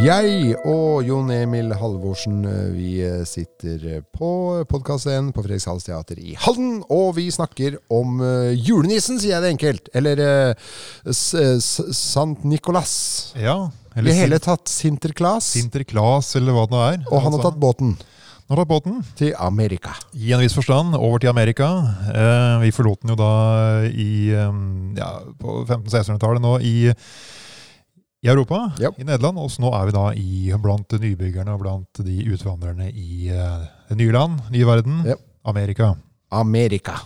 Jeg 0.00 0.54
og 0.64 1.02
Jon 1.04 1.28
Emil 1.34 1.74
Halvorsen 1.76 2.38
vi 2.72 3.02
sitter 3.28 3.98
på 4.16 4.30
podkast-scenen 4.70 5.28
på 5.36 5.42
Fredrikshals 5.44 5.84
Teater 5.84 6.16
i 6.22 6.32
Halden. 6.40 6.78
Og 6.88 7.10
vi 7.18 7.26
snakker 7.28 7.76
om 7.92 8.22
eh, 8.24 8.54
julenissen, 8.56 9.18
sier 9.20 9.34
jeg 9.34 9.44
det 9.44 9.50
enkelt. 9.58 9.90
Eller 9.92 10.22
uh, 10.24 11.10
Sant 11.60 12.46
Nicolas. 12.48 12.94
Ja, 13.36 13.66
I 13.92 14.06
det 14.06 14.14
hele 14.16 14.38
tatt 14.40 14.72
Sinterklas. 14.72 15.50
Sinterklas, 15.58 16.32
eller 16.40 16.56
hva 16.56 16.64
det 16.64 16.76
nå 16.78 16.80
er. 16.86 17.02
Og 17.10 17.20
han 17.26 17.36
har 17.36 17.44
tatt 17.50 17.60
båten 17.60 17.92
Han 17.98 18.54
har 18.54 18.62
tatt 18.62 18.72
båten 18.72 19.02
til 19.20 19.34
Amerika. 19.36 19.92
i 20.16 20.32
en 20.32 20.40
viss 20.40 20.56
forstand 20.56 20.96
over 20.96 21.20
til 21.20 21.28
Amerika. 21.34 21.68
Eh, 22.14 22.56
vi 22.64 22.72
forlot 22.72 23.04
den 23.04 23.12
jo 23.12 23.18
da 23.20 23.34
i, 23.84 24.32
eh, 24.32 24.64
ja, 24.96 25.12
på 25.36 25.60
1500-1600-tallet 25.66 26.46
nå 26.46 26.56
i, 26.64 26.78
i 28.20 28.28
Europa, 28.28 28.72
Ja. 28.80 28.90
i 28.98 29.04
Nederland. 29.04 29.38
Og 29.38 29.50
nå 29.62 29.72
er 29.74 29.88
vi 29.88 29.96
da 29.96 30.04
i, 30.12 30.52
blant 30.60 30.92
nybyggerne 30.92 31.54
og 31.54 31.62
blant 31.62 32.02
de 32.04 32.18
utvandrerne 32.34 32.90
i 32.92 33.30
uh, 33.32 33.64
nye 33.96 34.12
land, 34.12 34.40
nye 34.52 34.66
verden, 34.66 35.02
Ja. 35.08 35.16
Amerika. 35.44 35.94
Amerika. 36.30 36.98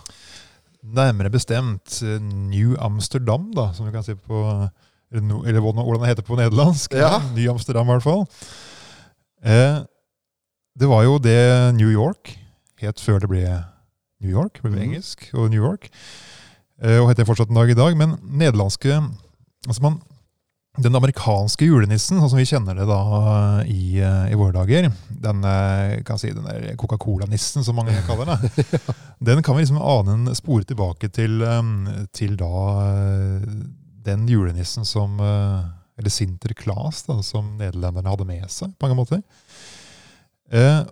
Nærmere 0.83 1.31
bestemt 1.33 2.01
eh, 2.03 2.19
New 2.21 2.75
Amsterdam, 2.77 3.47
da, 3.55 3.71
som 3.73 3.87
du 3.87 3.91
kan 3.91 4.03
si 4.05 4.13
på 4.13 4.69
Eller, 5.15 5.61
hvordan 5.61 6.01
det 6.01 6.09
heter 6.09 6.25
på 6.27 6.35
nederlandsk. 6.35 6.93
Ja. 6.93 7.21
Ny 7.33 7.47
Amsterdam, 7.49 7.87
i 7.87 7.95
hvert 7.95 8.03
fall. 8.03 8.25
Eh, 9.45 9.85
det 10.75 10.89
var 10.89 11.05
jo 11.05 11.17
det 11.17 11.75
New 11.77 11.89
York 11.89 12.35
het 12.81 12.99
før 12.99 13.21
det 13.23 13.29
ble 13.31 13.43
New 14.21 14.31
York, 14.31 14.59
ble 14.61 14.73
mm. 14.73 14.81
engelsk, 14.81 15.29
og 15.33 15.49
New 15.53 15.63
York. 15.63 15.87
Eh, 16.83 16.99
og 16.99 17.07
heter 17.09 17.27
fortsatt 17.27 17.53
en 17.53 17.61
dag 17.61 17.71
i 17.71 17.77
dag. 17.77 17.95
Men 17.97 18.17
nederlandske 18.21 18.97
altså 19.65 19.85
man, 19.85 20.01
Den 20.81 20.95
amerikanske 20.97 21.67
julenissen, 21.69 22.19
sånn 22.19 22.31
som 22.31 22.39
vi 22.39 22.47
kjenner 22.49 22.75
det 22.75 22.85
da 22.89 22.99
i, 23.63 23.97
eh, 24.03 24.31
i 24.33 24.35
våre 24.35 24.51
dager, 24.57 24.89
den, 25.07 25.45
eh, 25.47 26.15
si, 26.19 26.33
den 26.35 26.75
Coca-Cola-nissen 26.77 27.63
som 27.63 27.77
mange 27.79 27.95
kaller 28.07 28.33
det, 28.33 28.67
den 29.29 29.43
kan 29.43 29.55
vi 29.55 29.63
liksom 29.63 29.79
ane 29.79 30.17
en 30.17 30.35
spore 30.35 30.67
tilbake 30.67 31.09
til, 31.15 31.39
eh, 31.41 32.03
til 32.11 32.35
da 32.35 32.51
den 34.05 34.27
julenissen 34.29 34.85
som 34.85 35.19
Eller 35.95 36.11
Sinterklaas, 36.11 37.05
da, 37.07 37.21
som 37.23 37.53
nederlenderne 37.57 38.11
hadde 38.11 38.25
med 38.27 38.51
seg, 38.51 38.73
på 38.75 38.83
mange 38.83 38.97
måter. 38.99 39.21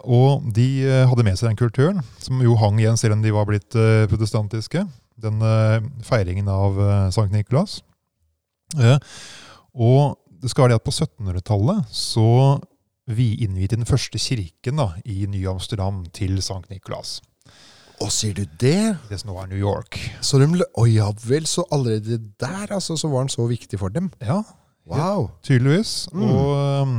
Og 0.08 0.46
de 0.56 0.68
hadde 1.10 1.26
med 1.28 1.36
seg 1.36 1.50
den 1.50 1.60
kulturen, 1.60 2.00
som 2.24 2.40
jo 2.40 2.56
hang 2.56 2.80
igjen 2.80 2.96
selv 2.98 3.18
om 3.18 3.22
de 3.22 3.34
var 3.36 3.46
blitt 3.46 3.76
protestantiske. 4.08 4.86
Den 5.20 5.44
feiringen 6.08 6.48
av 6.48 6.80
Sankt 7.12 7.36
Nikolas. 7.36 7.82
Eh, 8.80 8.98
og 9.74 10.18
det 10.44 10.52
skal 10.52 10.66
være 10.66 10.76
det 10.76 10.82
at 10.82 10.88
på 10.88 10.94
1700-tallet 10.94 11.92
så 11.96 12.30
vi 13.12 13.34
innviet 13.44 13.76
den 13.76 13.88
første 13.88 14.20
kirken 14.22 14.80
da, 14.80 14.94
i 15.04 15.26
Ny-Amsterdam 15.28 16.04
til 16.16 16.38
Sankt 16.44 16.72
Nikolas. 16.72 17.18
Å, 18.02 18.10
sier 18.12 18.36
du 18.36 18.44
det? 18.60 18.96
Det 19.10 19.20
som 19.20 19.32
nå 19.32 19.38
er 19.42 19.50
New 19.52 19.60
York. 19.60 20.00
Så 20.24 20.40
de 20.42 20.48
Å 20.50 20.86
ja 20.90 21.10
vel, 21.24 21.48
så 21.48 21.66
allerede 21.72 22.20
der 22.42 22.72
altså, 22.72 22.98
så 23.00 23.12
var 23.12 23.26
den 23.26 23.34
så 23.34 23.48
viktig 23.48 23.80
for 23.80 23.94
dem? 23.94 24.12
Ja, 24.24 24.42
Wow. 24.84 25.30
Tydeligvis. 25.44 26.10
Mm. 26.12 26.24
Og, 26.28 26.50
um, 26.84 26.96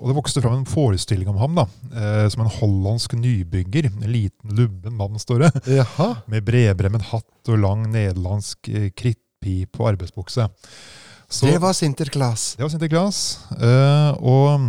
og 0.00 0.10
det 0.10 0.16
vokste 0.16 0.42
fram 0.42 0.56
en 0.58 0.66
forestilling 0.66 1.30
om 1.30 1.38
ham 1.38 1.54
da, 1.60 1.66
eh, 1.94 2.24
som 2.32 2.42
en 2.42 2.50
hollandsk 2.50 3.14
nybygger. 3.14 3.92
En 3.92 4.10
liten, 4.10 4.56
lubben 4.58 4.96
mann, 4.98 5.20
står 5.22 5.44
det. 5.44 5.52
Jaha. 5.78 6.08
Med 6.26 6.42
bredbremmet 6.48 7.12
hatt 7.12 7.52
og 7.52 7.62
lang 7.62 7.86
nederlandsk 7.94 8.72
eh, 8.72 8.90
krittpip 8.98 9.78
og 9.78 9.92
arbeidsbukse. 9.92 10.48
Så, 11.32 11.46
Det 11.48 11.60
var 11.60 11.72
Sinterklaas. 11.72 12.54
det 12.56 12.62
var 12.62 12.68
Sinterklaas. 12.68 13.18
Uh, 13.56 14.12
og 14.20 14.54
um, 14.54 14.66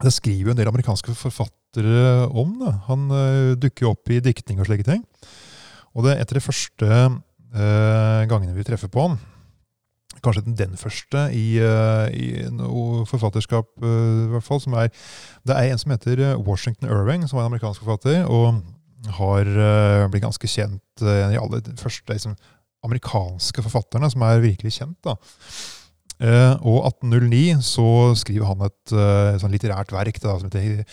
det 0.00 0.12
skriver 0.16 0.48
jo 0.48 0.54
en 0.54 0.56
del 0.56 0.70
amerikanske 0.70 1.12
forfattere 1.14 2.24
om. 2.32 2.54
Da. 2.62 2.72
Han 2.88 3.04
uh, 3.12 3.52
dukker 3.60 3.84
jo 3.84 3.92
opp 3.92 4.08
i 4.08 4.22
diktning 4.24 4.62
og 4.62 4.70
slike 4.70 4.86
ting. 4.88 5.04
Og 5.92 6.06
det 6.06 6.16
etter 6.22 6.40
de 6.40 6.44
første 6.44 6.88
uh, 6.88 8.22
gangene 8.30 8.56
vi 8.56 8.64
treffer 8.64 8.88
på 8.88 9.04
han, 9.04 9.18
kanskje 10.24 10.46
den, 10.56 10.78
første 10.80 11.26
i, 11.36 11.58
i 12.16 12.26
noe 12.48 13.02
forfatterskap, 13.04 13.66
i 13.76 14.28
hvert 14.32 14.46
fall, 14.46 14.60
som 14.62 14.72
er 14.80 14.88
Det 15.44 15.52
er 15.52 15.68
en 15.68 15.80
som 15.82 15.92
heter 15.92 16.22
Washington 16.40 16.88
Irving, 16.88 17.26
som 17.28 17.36
var 17.36 17.44
en 17.44 17.52
amerikansk 17.52 17.82
forfatter, 17.84 18.24
og 18.24 18.62
har 19.18 19.50
blitt 20.08 20.24
ganske 20.24 20.48
kjent 20.48 21.04
i 21.04 21.36
alle 21.36 21.60
de 21.60 21.74
første 21.76 22.08
liksom, 22.08 22.38
amerikanske 22.84 23.64
forfatterne 23.64 24.10
som 24.12 24.24
er 24.26 24.44
virkelig 24.44 24.76
kjent. 24.78 24.98
da. 25.06 25.16
Uh, 26.22 26.54
og 26.62 26.84
1809 26.86 27.56
så 27.66 27.88
skriver 28.14 28.46
han 28.46 28.62
et 28.68 28.92
uh, 28.94 29.34
sånn 29.42 29.50
litterært 29.50 29.90
verk 29.92 30.20
da, 30.22 30.36
som 30.38 30.46
heter 30.46 30.84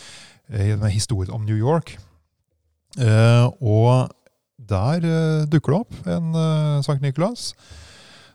eh, 0.49 0.71
en 0.73 1.29
om 1.29 1.45
New 1.45 1.57
York. 1.57 1.93
Og 3.61 4.09
der 4.57 5.05
dukker 5.47 5.71
det 5.71 5.79
opp 5.79 6.09
en 6.09 6.33
uh, 6.35 6.81
Sankt 6.83 7.05
Nikolas, 7.05 7.53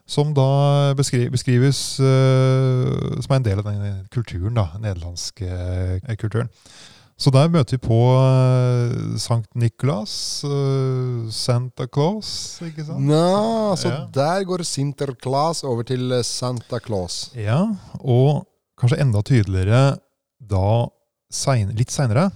som 0.06 0.30
da 0.34 0.94
beskri 0.96 1.26
beskrives 1.28 1.98
som 1.98 3.32
er 3.32 3.36
en 3.40 3.44
del 3.44 3.58
av 3.58 3.66
den 3.66 4.06
kulturen, 4.14 4.54
da, 4.54 4.68
nederlandske 4.78 6.16
kulturen. 6.22 6.48
Så 7.16 7.30
der 7.32 7.48
møter 7.48 7.78
vi 7.78 7.80
på 7.86 7.96
uh, 8.12 9.14
Sankt 9.20 9.54
Niklas, 9.56 10.44
uh, 10.44 11.24
Santa 11.32 11.86
Claus, 11.88 12.28
ikke 12.66 12.84
sant? 12.84 13.00
Nå, 13.08 13.76
så 13.80 13.88
Ja. 13.88 14.02
der 14.12 14.44
går 14.44 14.64
Sinterklas 14.68 15.62
over 15.64 15.82
til 15.88 16.12
eh, 16.12 16.20
Santa 16.22 16.78
Claus. 16.84 17.30
Ja, 17.34 17.62
og 18.04 18.44
kanskje 18.76 19.00
enda 19.00 19.22
tydeligere 19.24 19.96
da 20.44 20.66
sen, 21.32 21.72
litt 21.78 21.90
seinere, 21.94 22.28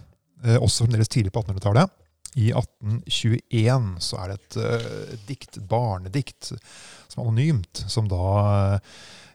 uh, 0.47 0.57
også 0.65 0.87
fremdeles 0.87 1.13
tidlig 1.13 1.33
på 1.37 1.43
1800-tallet. 1.45 1.93
I 2.41 2.53
1821 2.55 3.97
så 4.01 4.17
er 4.23 4.29
det 4.31 4.37
et 4.39 4.57
eh, 4.63 5.15
dikt, 5.27 5.57
barnedikt, 5.69 6.53
som 7.11 7.21
er 7.21 7.27
anonymt, 7.27 7.81
som 7.91 8.07
da 8.09 8.21
eh, 8.79 8.79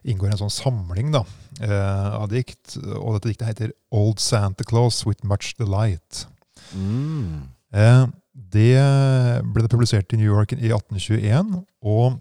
inngår 0.05 0.33
en 0.33 0.43
sånn 0.45 0.53
samling 0.53 1.11
da, 1.15 1.23
eh, 1.61 2.13
av 2.21 2.29
dikt. 2.31 2.77
Og 2.99 3.17
dette 3.17 3.31
diktet 3.31 3.51
heter 3.51 3.73
Old 3.95 4.21
Santa 4.23 4.65
Claus 4.67 5.03
with 5.07 5.25
Much 5.25 5.55
Delight. 5.59 6.25
Mm. 6.75 7.49
Eh, 7.75 8.05
det 8.35 8.77
ble 9.47 9.63
det 9.63 9.71
publisert 9.71 10.13
i 10.13 10.19
New 10.19 10.27
York 10.27 10.53
i 10.55 10.71
1821, 10.71 11.61
og 11.87 12.19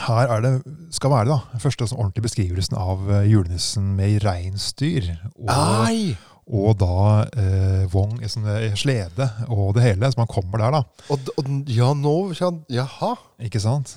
her 0.00 0.30
er 0.32 0.44
det, 0.44 0.52
skal 0.94 1.12
være 1.12 1.28
da, 1.28 1.38
første 1.60 1.88
sånn 1.88 2.00
ordentlige 2.00 2.28
beskrivelsen 2.28 2.78
av 2.80 3.08
eh, 3.10 3.26
julenissen 3.28 3.92
med 3.96 4.22
reinsdyr. 4.24 5.10
Og, 5.36 6.14
og 6.52 6.78
da 6.80 7.00
eh, 7.28 7.82
vogn, 7.92 8.22
sånn, 8.28 8.48
slede 8.78 9.28
og 9.48 9.74
det 9.76 9.84
hele. 9.84 10.08
Så 10.12 10.20
man 10.20 10.30
kommer 10.32 10.64
der, 10.64 10.78
da. 10.78 11.08
Og, 11.12 11.32
og, 11.36 11.52
ja, 11.70 11.92
nå 11.96 12.16
ja, 12.38 12.52
Jaha. 12.80 13.14
Ikke 13.44 13.60
sant? 13.62 13.96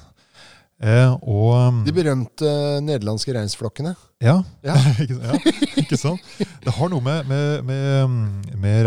Eh, 0.83 1.07
og 1.23 1.53
um, 1.55 1.77
De 1.87 1.93
berømte 1.95 2.43
eh, 2.43 2.81
nederlandske 2.83 3.31
reinsflokkene. 3.31 3.93
ja, 4.19 4.41
Ja. 4.65 4.73
ja, 5.07 5.37
ikke 5.79 5.95
sant? 5.95 6.19
Det 6.65 6.73
har 6.75 6.89
noe 6.91 6.99
med, 6.99 7.29
med, 7.29 7.63
med, 7.63 8.49
med 8.59 8.81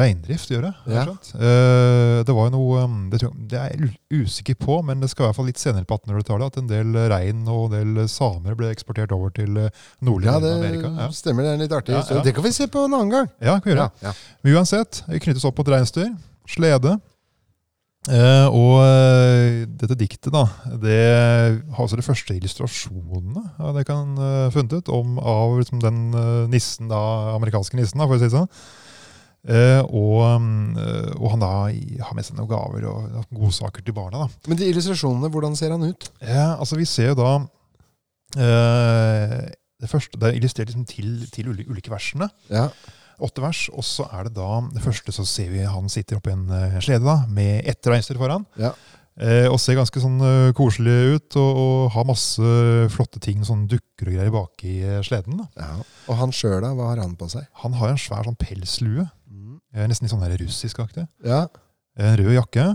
reindrift 0.00 0.50
å 0.50 0.56
gjøre. 0.56 0.72
Ja. 0.90 1.04
Eh, 1.38 2.24
det 2.26 2.34
var 2.34 2.50
noe 2.50 2.82
um, 2.88 2.96
det, 3.12 3.20
det 3.52 3.60
er 3.60 3.76
jeg 3.76 4.24
usikker 4.24 4.58
på, 4.58 4.80
men 4.82 4.98
det 5.04 5.12
skal 5.12 5.28
i 5.28 5.30
hvert 5.30 5.38
fall 5.38 5.48
litt 5.52 5.62
senere 5.62 5.86
på 5.86 6.00
1800-tallet 6.00 6.50
at 6.50 6.58
en 6.58 6.72
del 6.72 6.98
rein 7.14 7.46
og 7.46 7.70
en 7.70 7.78
del 7.78 8.10
samer 8.10 8.58
ble 8.58 8.72
eksportert 8.74 9.14
over 9.14 9.30
til 9.30 9.52
nordlig 9.54 9.70
nordlige 10.02 10.34
Ja, 10.34 10.42
det 10.42 10.52
Amerika. 10.58 10.90
Ja. 10.98 11.08
stemmer. 11.14 11.46
Det 11.46 11.52
er 11.54 11.60
en 11.60 11.64
litt 11.68 11.78
artig 11.78 11.94
historie. 12.00 12.26
Det 12.26 12.34
kan 12.34 12.48
vi 12.48 12.54
se 12.58 12.66
på 12.66 12.82
en 12.88 12.98
annen 12.98 13.14
gang. 13.14 13.30
ja, 13.38 13.60
kan 13.60 13.70
vi 13.70 13.78
gjøre. 13.78 14.16
Men 14.42 14.58
uansett, 14.58 15.04
knyttes 15.06 15.46
opp 15.46 15.62
mot 15.62 15.70
reinsdyr, 15.76 16.10
slede. 16.50 16.98
Eh, 18.10 18.46
og 18.50 18.80
eh, 18.82 19.62
dette 19.78 19.94
diktet, 19.94 20.32
da, 20.34 20.46
det 20.82 20.98
har 21.70 21.84
altså 21.84 21.98
de 22.00 22.02
første 22.02 22.34
illustrasjonene 22.34 23.44
ja, 23.60 23.68
det 23.76 23.84
kan 23.86 24.16
uh, 24.18 24.48
funnet 24.50 24.74
ut 24.80 24.90
om 24.90 25.20
av 25.22 25.60
liksom, 25.60 25.78
den 25.84 26.08
uh, 26.10 26.48
nissen, 26.50 26.90
da, 26.90 26.98
amerikanske 27.36 27.78
nissen, 27.78 28.02
da, 28.02 28.08
for 28.10 28.18
å 28.18 28.22
si 28.22 28.26
det 28.26 28.34
sånn. 28.34 28.50
Eh, 29.42 29.80
og, 29.90 30.20
eh, 30.78 31.08
og 31.18 31.32
han 31.32 31.42
da 31.42 31.50
har 32.06 32.14
med 32.14 32.26
seg 32.26 32.36
noen 32.38 32.50
gaver 32.52 32.84
og 32.86 33.32
godsaker 33.34 33.82
til 33.82 33.96
barna. 33.96 34.22
da. 34.22 34.42
Men 34.46 34.60
de 34.60 34.68
illustrasjonene, 34.70 35.30
hvordan 35.34 35.56
ser 35.58 35.74
han 35.74 35.82
ut? 35.82 36.10
Eh, 36.22 36.52
altså 36.52 36.78
Vi 36.78 36.86
ser 36.86 37.10
jo 37.10 37.16
da 37.18 37.32
eh, 38.38 39.50
Det 39.82 39.90
første, 39.90 40.18
det 40.18 40.28
er 40.28 40.38
illustrert 40.38 40.70
liksom 40.70 40.86
til, 40.86 41.26
til 41.34 41.50
ulike 41.50 41.90
versene. 41.90 42.30
Ja. 42.50 42.68
Åtte 43.22 43.44
vers. 43.44 43.66
Og 43.74 43.84
så 43.86 44.06
er 44.12 44.28
det 44.28 44.36
da 44.38 44.62
det 44.72 44.82
første 44.84 45.14
så 45.14 45.26
ser 45.28 45.52
vi 45.52 45.66
han 45.68 45.90
sitter 45.92 46.18
oppi 46.18 46.32
en 46.34 46.48
eh, 46.50 46.80
slede 46.82 47.04
da, 47.06 47.22
med 47.28 47.66
ett 47.68 47.86
reinsdyr 47.90 48.20
foran. 48.20 48.46
Ja. 48.60 48.72
Eh, 49.20 49.44
og 49.44 49.58
ser 49.60 49.76
ganske 49.76 50.00
sånn 50.00 50.16
uh, 50.24 50.54
koselig 50.56 51.16
ut 51.18 51.36
og, 51.36 51.58
og 51.62 51.80
har 51.92 52.06
masse 52.08 52.52
flotte 52.94 53.20
ting, 53.20 53.42
sånn 53.44 53.66
dukker 53.68 54.08
og 54.08 54.14
greier 54.14 54.32
baki 54.32 54.76
eh, 54.80 55.02
sleden. 55.04 55.42
da. 55.42 55.48
ja. 55.60 55.74
Og 56.08 56.16
han 56.16 56.32
sjøl, 56.32 56.62
da? 56.64 56.70
Hva 56.78 56.88
har 56.94 57.02
han 57.02 57.12
på 57.20 57.28
seg? 57.28 57.44
Han 57.60 57.76
har 57.76 57.92
en 57.92 58.00
svær 58.00 58.24
sånn 58.24 58.38
pelslue, 58.40 59.04
eh, 59.04 59.84
nesten 59.84 60.08
litt 60.08 60.14
sånn 60.14 60.24
der 60.24 60.40
russiskaktig. 60.40 61.04
Ja. 61.28 61.44
En 62.00 62.16
rød 62.22 62.32
jakke. 62.38 62.70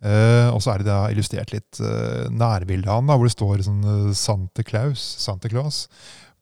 Eh, 0.00 0.48
og 0.52 0.60
så 0.64 0.74
er 0.74 0.82
det 0.82 0.88
da 0.88 1.00
illustrert 1.12 1.52
litt 1.52 1.80
eh, 1.84 2.28
nærbilde 2.28 2.88
av 2.88 3.00
han, 3.00 3.08
da, 3.08 3.16
hvor 3.16 3.28
det 3.28 3.34
står 3.34 3.64
sånn 3.64 3.82
Sante 3.84 4.20
Santa 4.20 4.64
Claus, 4.68 5.06
Santa 5.24 5.50
Claus 5.52 5.86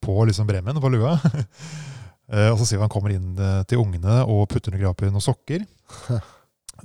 på 0.02 0.18
liksom 0.26 0.50
bremmen 0.50 0.82
på 0.82 0.90
lua. 0.94 1.14
Eh, 2.28 2.50
og 2.52 2.58
så 2.60 2.66
ser 2.68 2.80
vi 2.80 2.84
han 2.84 2.92
kommer 2.92 3.14
inn 3.14 3.38
eh, 3.40 3.62
til 3.68 3.80
ungene 3.80 4.20
og 4.28 4.48
putter 4.52 4.74
under 4.74 4.84
grapen 4.84 5.14
noen 5.14 5.24
sokker. 5.24 5.64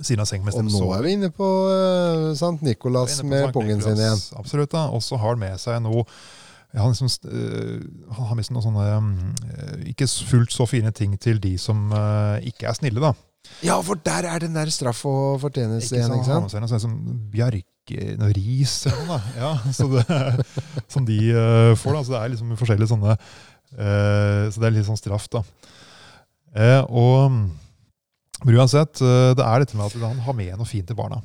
Siden 0.00 0.24
av 0.24 0.30
mens 0.42 0.56
Og 0.58 0.64
nå 0.66 0.86
er 0.96 1.04
vi 1.04 1.12
inne 1.14 1.28
på 1.30 1.48
uh, 1.70 2.32
Sankt 2.34 2.64
Nikolas 2.66 3.20
på 3.20 3.28
med 3.30 3.44
Sankt 3.44 3.54
pungen 3.54 3.82
sin 3.84 4.00
igjen. 4.00 4.22
Absolutt. 4.40 4.72
da. 4.72 4.88
Og 4.90 5.04
så 5.06 5.14
har 5.20 5.36
han 5.36 5.38
med 5.44 5.60
seg 5.62 5.78
noe 5.84 6.02
han, 6.74 6.90
liksom, 6.90 7.06
uh, 7.30 7.84
han 8.16 8.26
har 8.26 8.34
med 8.34 8.48
seg 8.48 8.56
noen 8.56 8.64
sånne 8.64 8.86
um, 8.98 9.12
ikke 9.92 10.08
fullt 10.10 10.50
så 10.50 10.66
fine 10.66 10.90
ting 10.90 11.14
til 11.22 11.38
de 11.38 11.52
som 11.62 11.86
uh, 11.94 12.42
ikke 12.42 12.66
er 12.66 12.74
snille, 12.80 12.98
da. 12.98 13.12
Ja, 13.62 13.76
for 13.84 14.00
der 14.00 14.26
er 14.26 14.42
den 14.42 14.56
der 14.56 14.72
straff 14.72 15.04
og 15.06 15.38
fortjeneste 15.44 15.94
igjen, 15.94 16.16
ikke 16.16 16.26
sant? 16.26 16.50
noe 16.50 16.72
sånn 16.72 16.82
som 16.82 16.98
noe 18.18 18.32
ris 18.34 18.74
eller 18.88 19.04
noe. 19.04 19.18
da. 19.20 19.34
Ja, 19.38 19.72
så 19.76 19.88
det, 19.92 20.04
som 20.96 21.06
de 21.06 21.18
uh, 21.36 21.72
får. 21.78 22.00
da. 22.00 22.02
Så 22.02 22.16
det 22.16 22.20
er 22.22 22.34
liksom 22.34 22.54
forskjellige 22.58 22.90
sånne 22.96 23.18
Så 23.74 24.60
det 24.60 24.68
er 24.68 24.74
litt 24.76 24.86
sånn 24.86 25.00
straff, 25.00 25.28
da. 25.32 25.42
Eh, 26.54 26.80
og 26.88 27.34
men 28.44 28.58
uansett, 28.58 29.00
øh, 29.00 29.32
det 29.38 29.44
er 29.44 29.62
dette 29.62 29.76
med 29.78 29.86
at 29.86 30.02
han 30.02 30.18
har 30.26 30.36
med 30.36 30.58
noe 30.58 30.68
fint 30.68 30.86
til 30.86 30.98
barna. 30.98 31.20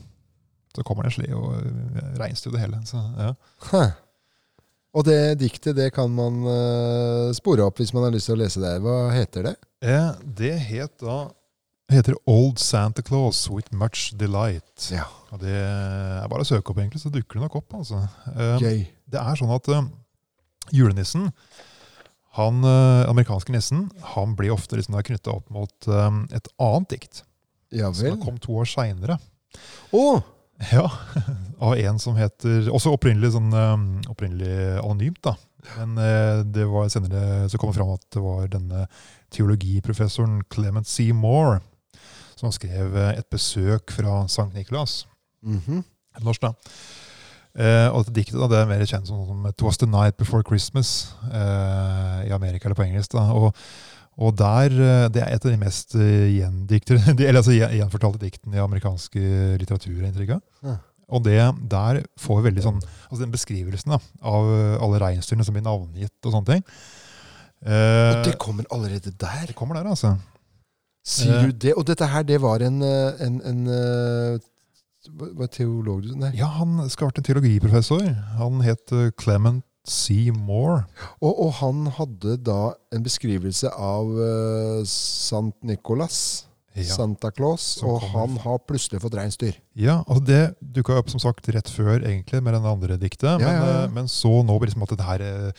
Så 0.76 0.86
kommer 0.88 1.04
det 1.04 1.12
en 1.12 1.18
sle 1.18 1.34
og 1.36 2.20
reinsdyr 2.22 2.54
det 2.54 2.62
hele. 2.62 2.80
Så, 2.88 3.02
ja. 3.20 3.90
Og 4.96 5.06
det 5.06 5.40
diktet 5.42 5.76
det 5.78 5.90
kan 5.94 6.10
man 6.14 6.40
eh, 6.50 7.32
spore 7.38 7.66
opp 7.66 7.82
hvis 7.82 7.92
man 7.94 8.08
har 8.08 8.14
lyst 8.14 8.30
til 8.30 8.38
å 8.38 8.40
lese 8.40 8.62
det. 8.64 8.78
Hva 8.86 9.10
heter 9.14 9.50
det? 9.50 9.56
Eh, 9.86 10.14
det 10.40 10.56
het 10.70 10.96
da 11.04 11.20
heter 11.90 12.18
Old 12.30 12.62
Santa 12.62 13.04
Claus 13.06 13.48
with 13.50 13.74
much 13.74 14.14
delight. 14.18 14.90
Ja. 14.94 15.08
Og 15.34 15.42
det 15.44 15.54
er 15.58 16.30
bare 16.30 16.46
å 16.46 16.48
søke 16.48 16.72
opp, 16.72 16.80
egentlig, 16.82 17.02
så 17.02 17.12
dukker 17.14 17.38
det 17.38 17.48
nok 17.48 17.60
opp. 17.62 17.80
altså. 17.82 18.04
Eh, 18.36 18.56
Gøy. 18.62 18.84
det 19.10 19.22
er 19.22 19.42
sånn 19.42 19.54
at 19.54 19.70
eh, 19.74 19.90
julenissen, 20.74 21.30
han 22.40 22.64
eh, 22.64 23.10
amerikanske 23.10 23.54
nissen, 23.54 23.88
han 24.16 24.36
blir 24.40 24.54
ofte 24.56 24.80
liksom 24.80 24.98
knytta 25.04 25.36
opp 25.38 25.50
mot 25.54 25.88
eh, 25.88 26.10
et 26.38 26.52
annet 26.58 26.96
dikt. 26.96 27.24
Ja 27.76 27.92
Som 27.94 28.18
kom 28.24 28.40
to 28.42 28.56
år 28.64 28.70
seinere. 28.70 29.20
Oh. 29.94 30.24
Ja, 30.72 30.90
av 31.64 31.78
en 31.80 32.00
som 32.04 32.18
heter 32.20 32.66
Også 32.76 32.92
opprinnelig, 32.92 33.32
sånn, 33.36 33.54
eh, 33.56 34.10
opprinnelig 34.12 34.56
anonymt, 34.82 35.22
da. 35.24 35.36
Men 35.78 35.96
eh, 36.02 36.42
det 36.48 36.66
var 36.72 36.90
senere 36.92 37.48
så 37.52 37.60
kom 37.60 37.72
det 37.72 37.80
fram 37.80 37.94
at 37.94 38.06
det 38.16 38.24
var 38.24 38.50
denne 38.52 38.86
teologiprofessoren 39.36 40.42
Clement 40.52 40.88
C. 40.88 41.12
Moore 41.16 41.60
som 42.40 42.52
skrev 42.56 42.96
et 43.12 43.28
besøk 43.32 43.92
fra 43.92 44.24
Sankt 44.32 44.56
Nikolas. 44.56 45.04
Mhm. 45.44 45.84
Norsk, 46.24 46.42
da. 46.42 46.54
Eh, 47.58 47.88
og 47.90 48.06
diktet 48.14 48.38
da, 48.38 48.48
det 48.52 48.60
er 48.62 48.68
mer 48.70 48.84
kjent 48.86 49.08
som, 49.10 49.24
som 49.26 49.48
'Twas 49.58 49.78
the 49.82 49.88
night 49.90 50.18
before 50.18 50.44
Christmas' 50.46 51.10
uh, 51.26 52.22
i 52.28 52.30
Amerika, 52.32 52.68
eller 52.68 52.76
på 52.78 52.86
engelsk. 52.86 53.12
da, 53.14 53.32
og 53.34 53.56
og 54.20 54.36
der, 54.36 54.66
eh, 54.68 55.08
Det 55.10 55.22
er 55.24 55.32
et 55.34 55.46
av 55.46 55.52
de 55.52 55.58
mest 55.58 55.94
gjendiktede, 55.96 57.00
eller 57.28 57.40
altså 57.40 57.52
gjen- 57.56 57.72
gjenfortalte 57.80 58.20
diktene 58.20 58.56
i 58.58 58.60
amerikansk 58.60 59.16
litteratur. 59.16 60.42
Ja. 60.64 60.76
Og 61.10 61.24
det, 61.24 61.40
der 61.72 62.04
får 62.20 62.42
vi 62.42 62.50
veldig 62.52 62.64
sånn, 62.64 62.82
altså 63.10 63.22
den 63.24 63.32
beskrivelsen 63.32 63.92
da, 63.96 64.00
av 64.22 64.44
alle 64.84 65.00
reinsdyrene 65.00 65.46
som 65.46 65.54
blir 65.56 65.64
navngitt 65.64 66.12
og 66.26 66.34
sånne 66.36 66.46
ting. 66.52 66.64
Uh, 67.66 68.20
Og 68.20 68.26
det 68.28 68.38
kommer 68.38 68.66
allerede 68.72 69.12
der. 69.12 69.48
det 69.48 69.56
kommer 69.56 69.76
der, 69.76 69.88
altså. 69.90 70.18
Sier 71.04 71.48
du 71.48 71.52
det? 71.52 71.74
Og 71.76 71.86
dette 71.88 72.06
her, 72.06 72.24
det 72.24 72.42
var 72.42 72.60
en, 72.60 72.84
en, 72.84 73.42
en 73.42 73.68
eh, 75.10 75.32
hva 75.40 75.48
teolog 75.52 76.04
du 76.06 76.14
Nei. 76.16 76.32
Ja, 76.38 76.48
han 76.60 76.78
skal 76.90 77.08
ha 77.08 77.12
vært 77.12 77.24
en 77.24 77.28
teologiprofessor. 77.30 78.06
Han 78.40 78.62
het 78.66 78.92
eh, 78.96 79.10
Clement 79.20 79.64
C. 79.90 80.30
Moore. 80.36 80.84
Og, 81.24 81.32
og 81.48 81.54
han 81.64 81.88
hadde 81.98 82.36
da 82.46 82.74
en 82.94 83.02
beskrivelse 83.06 83.72
av 83.74 84.12
uh, 84.14 84.84
Sant 84.86 85.56
Nikolas, 85.66 86.46
Ja. 86.80 86.86
Santa 86.96 87.28
Claus, 87.34 87.64
og 87.84 88.04
han 88.14 88.38
har 88.40 88.60
plutselig 88.70 89.02
fått 89.04 89.16
reinsdyr. 89.18 89.56
Ja, 89.76 89.98
altså 90.06 90.22
Det 90.24 90.38
dukka 90.78 91.00
opp 91.02 91.10
som 91.12 91.20
sagt 91.20 91.50
rett 91.52 91.68
før 91.74 91.98
egentlig 92.08 92.40
med 92.46 92.54
den 92.56 92.68
andre 92.70 92.96
diktet. 93.02 93.26
Ja, 93.26 93.40
men, 93.42 93.56
ja, 93.58 93.82
eh, 93.82 93.90
men 93.98 94.08
så 94.08 94.32
nå 94.48 94.56
liksom 94.62 94.86
at 94.86 94.94
det 94.94 95.08
her 95.08 95.24
er 95.26 95.50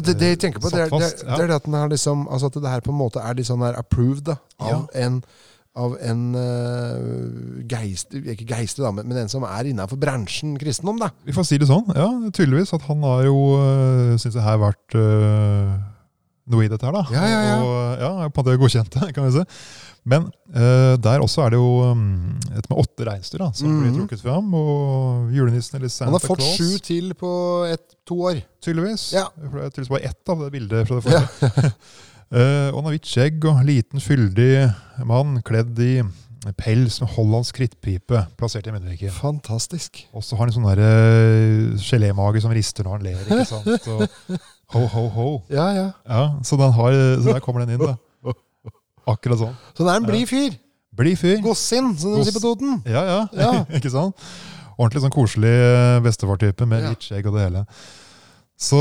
Det, 0.00 0.16
det 0.18 0.30
jeg 0.32 0.40
tenker 0.46 0.64
på, 0.64 0.72
det 0.72 0.86
er, 0.86 0.90
det, 0.90 1.10
er- 1.12 1.28
det 1.36 1.44
er 1.44 1.52
det 1.52 1.58
at 1.60 1.68
den 1.68 1.76
har 1.78 1.92
liksom 1.92 2.24
Altså 2.26 2.48
at 2.50 2.56
det 2.64 2.72
her 2.72 2.82
på 2.82 2.90
en 2.90 2.98
måte 3.04 3.22
er 3.22 3.36
litt 3.38 3.46
sånn 3.46 3.62
her 3.62 3.78
approved 3.78 4.24
da, 4.32 4.38
av 4.58 4.88
en 4.98 5.20
av 5.74 5.96
en 6.06 6.20
uh, 6.38 7.62
geist, 7.66 8.14
ikke 8.14 8.46
geiste, 8.46 8.82
da, 8.84 8.92
men, 8.94 9.10
en 9.24 9.30
som 9.32 9.42
er 9.48 9.72
innafor 9.72 9.98
bransjen 9.98 10.52
kristendom, 10.60 11.00
da. 11.02 11.08
Vi 11.26 11.34
får 11.34 11.48
si 11.48 11.58
det 11.58 11.66
sånn. 11.70 11.88
Ja, 11.96 12.06
tydeligvis. 12.30 12.70
At 12.76 12.86
han 12.86 13.02
har 13.02 13.24
jo 13.26 13.34
uh, 13.58 14.14
syns 14.22 14.36
det 14.36 14.44
her 14.44 14.60
vært 14.62 14.94
uh, 14.94 15.74
noe 16.52 16.66
i 16.66 16.70
dette 16.70 16.86
her, 16.86 16.94
da. 16.94 17.02
Ja, 17.10 17.24
ja, 17.26 17.42
ja. 17.48 17.58
Og 17.64 18.04
ja, 18.04 18.30
på 18.30 18.46
det, 18.46 18.58
kan 19.16 19.26
vi 19.26 19.34
si. 19.34 19.44
Men 20.04 20.26
uh, 20.52 20.94
der 21.00 21.22
også 21.24 21.46
er 21.46 21.54
det 21.54 21.58
jo 21.58 21.68
um, 21.90 22.06
et 22.52 22.66
med 22.68 22.80
åtte 22.82 23.06
reinsdyr 23.08 23.40
da, 23.40 23.50
som 23.56 23.70
blir 23.72 23.90
Mhm. 23.90 23.98
trukket 24.02 24.20
fram. 24.20 24.50
Og 24.54 25.30
julenissen 25.32 25.78
eller 25.78 25.88
Santa 25.88 26.10
Han 26.12 26.18
har 26.18 26.26
fått 26.28 26.42
Claus. 26.44 26.56
sju 26.60 26.78
til 26.84 27.14
på 27.18 27.30
et, 27.72 27.96
to 28.06 28.18
år. 28.28 28.42
Tydeligvis. 28.62 29.10
Ja. 29.16 29.26
Det 29.34 29.48
er 29.48 29.70
tydeligvis 29.72 29.94
bare 29.96 30.10
ett 30.10 30.28
av 30.34 30.44
det 30.44 30.50
bildet 30.52 30.86
fra 30.88 31.00
det 31.00 31.06
forrige. 31.08 31.52
Eh, 31.64 31.70
og 32.32 32.78
han 32.78 32.86
har 32.88 32.94
hvitt 32.96 33.08
skjegg 33.08 33.44
og 33.50 33.64
liten, 33.66 34.02
fyldig 34.02 34.52
mann 35.06 35.40
kledd 35.46 35.78
i 35.82 35.96
pels 36.58 36.98
med 37.00 37.08
hollandsk 37.14 37.56
krittpipe 37.56 38.20
plassert 38.36 38.66
i 38.68 38.74
munnviken. 38.74 39.12
Fantastisk. 39.16 40.02
Og 40.12 40.24
så 40.24 40.36
har 40.36 40.44
han 40.44 40.52
en 40.52 40.56
sånn 40.58 40.68
der, 40.68 40.82
eh, 40.84 41.78
gelémage 41.80 42.42
som 42.44 42.52
rister 42.52 42.84
når 42.84 42.98
han 42.98 43.06
ler. 43.06 43.22
ikke 43.24 43.46
sant? 43.48 43.88
Og 43.88 44.74
ho, 44.74 44.86
ho, 44.86 45.04
ho. 45.14 45.28
Ja, 45.54 45.70
ja. 45.72 45.86
Ja, 46.08 46.24
så, 46.44 46.58
har, 46.58 46.92
så 47.22 47.32
der 47.32 47.40
kommer 47.44 47.64
den 47.64 47.78
inn, 47.78 47.86
da. 47.86 47.96
Akkurat 49.08 49.40
sånn. 49.40 49.56
Så 49.76 49.84
det 49.84 49.92
er 49.92 50.00
en 50.00 50.08
blid 50.08 50.28
fyr. 50.28 50.54
Blid 50.94 51.18
fyr. 51.20 51.40
Gossin, 51.44 51.92
som 51.98 52.14
de 52.14 52.24
sier 52.24 52.36
på 52.36 52.44
Toten. 52.44 52.78
Ja, 52.88 53.02
ja. 53.08 53.20
Ja. 53.36 53.50
ikke 53.78 53.92
sant? 53.92 54.16
Ordentlig 54.74 55.04
sånn 55.04 55.14
koselig 55.14 55.52
eh, 55.52 55.98
bestefar-type 56.04 56.66
med 56.68 56.88
hvitt 56.88 57.08
skjegg 57.08 57.28
og 57.30 57.36
det 57.38 57.48
hele. 57.48 57.64
Så 58.60 58.80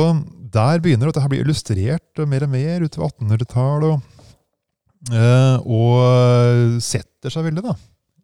der 0.53 0.81
begynner 0.83 1.09
det 1.09 1.23
her 1.23 1.31
blir 1.31 1.41
illustrert 1.45 2.21
mer 2.29 2.45
og 2.45 2.51
mer 2.53 2.83
utover 2.85 3.09
1800-tallet. 3.09 3.95
Og, 3.97 5.15
eh, 5.17 5.57
og 5.65 6.77
setter 6.83 7.33
seg 7.33 7.47
veldig 7.49 7.63
da, 7.65 7.73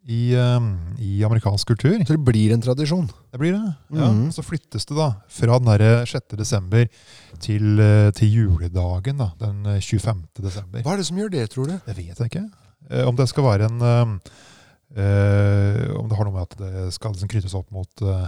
i, 0.09 0.33
eh, 0.37 0.67
i 1.03 1.23
amerikansk 1.25 1.73
kultur. 1.73 1.97
Så 2.05 2.15
det 2.15 2.23
blir 2.27 2.53
en 2.53 2.61
tradisjon. 2.63 3.09
Det 3.33 3.39
blir 3.41 3.57
det. 3.57 3.73
Ja. 3.97 4.11
Mhm. 4.11 4.29
Så 4.35 4.45
flyttes 4.45 4.85
det 4.85 4.95
da 4.95 5.09
fra 5.27 5.59
den 5.59 5.71
der 5.73 6.05
6. 6.05 6.37
desember 6.37 6.87
til, 7.39 7.79
eh, 7.79 8.11
til 8.11 8.31
juledagen, 8.31 9.17
da, 9.17 9.31
den 9.39 9.65
eh, 9.65 9.81
25. 9.81 10.23
desember. 10.39 10.81
Hva 10.85 10.93
er 10.93 10.97
det 10.97 11.09
som 11.09 11.17
gjør 11.17 11.31
det, 11.31 11.49
tror 11.49 11.67
du? 11.67 11.79
Det 11.85 11.97
vet 11.97 12.17
jeg 12.17 12.31
ikke. 12.31 12.45
Om 13.05 13.15
det 13.15 13.27
skal 13.29 13.43
være 13.43 13.67
en 13.69 13.81
eh, 14.97 15.89
Om 15.93 16.07
det 16.09 16.17
har 16.17 16.25
noe 16.25 16.33
med 16.33 16.47
at 16.47 16.55
det 16.57 16.93
skal 16.95 17.11
liksom 17.13 17.29
knyttes 17.29 17.53
opp 17.53 17.69
mot 17.75 18.01
eh, 18.01 18.27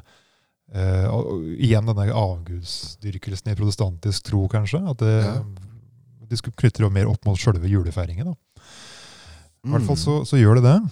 eh, 0.74 1.08
og- 1.12 1.44
igjen 1.58 1.86
denne 1.86 2.12
avgudsdyrkelsen 2.14 3.52
i 3.52 3.56
protestantisk 3.56 4.24
tro, 4.30 4.48
kanskje. 4.48 4.82
At 4.90 4.98
det, 4.98 5.24
Ja. 5.26 5.44
de 6.30 6.38
skulle 6.38 6.56
knytte 6.56 6.84
det 6.84 6.92
mer 6.92 7.08
opp 7.10 7.26
mot 7.26 7.38
sjølve 7.38 7.68
julefeiringen. 7.70 8.26
Da. 8.26 8.36
I 9.66 9.70
hvert 9.70 9.86
fall 9.86 9.96
Mm. 9.96 10.06
så, 10.06 10.26
så 10.26 10.38
gjør 10.40 10.56
det 10.56 10.64
det. 10.64 10.92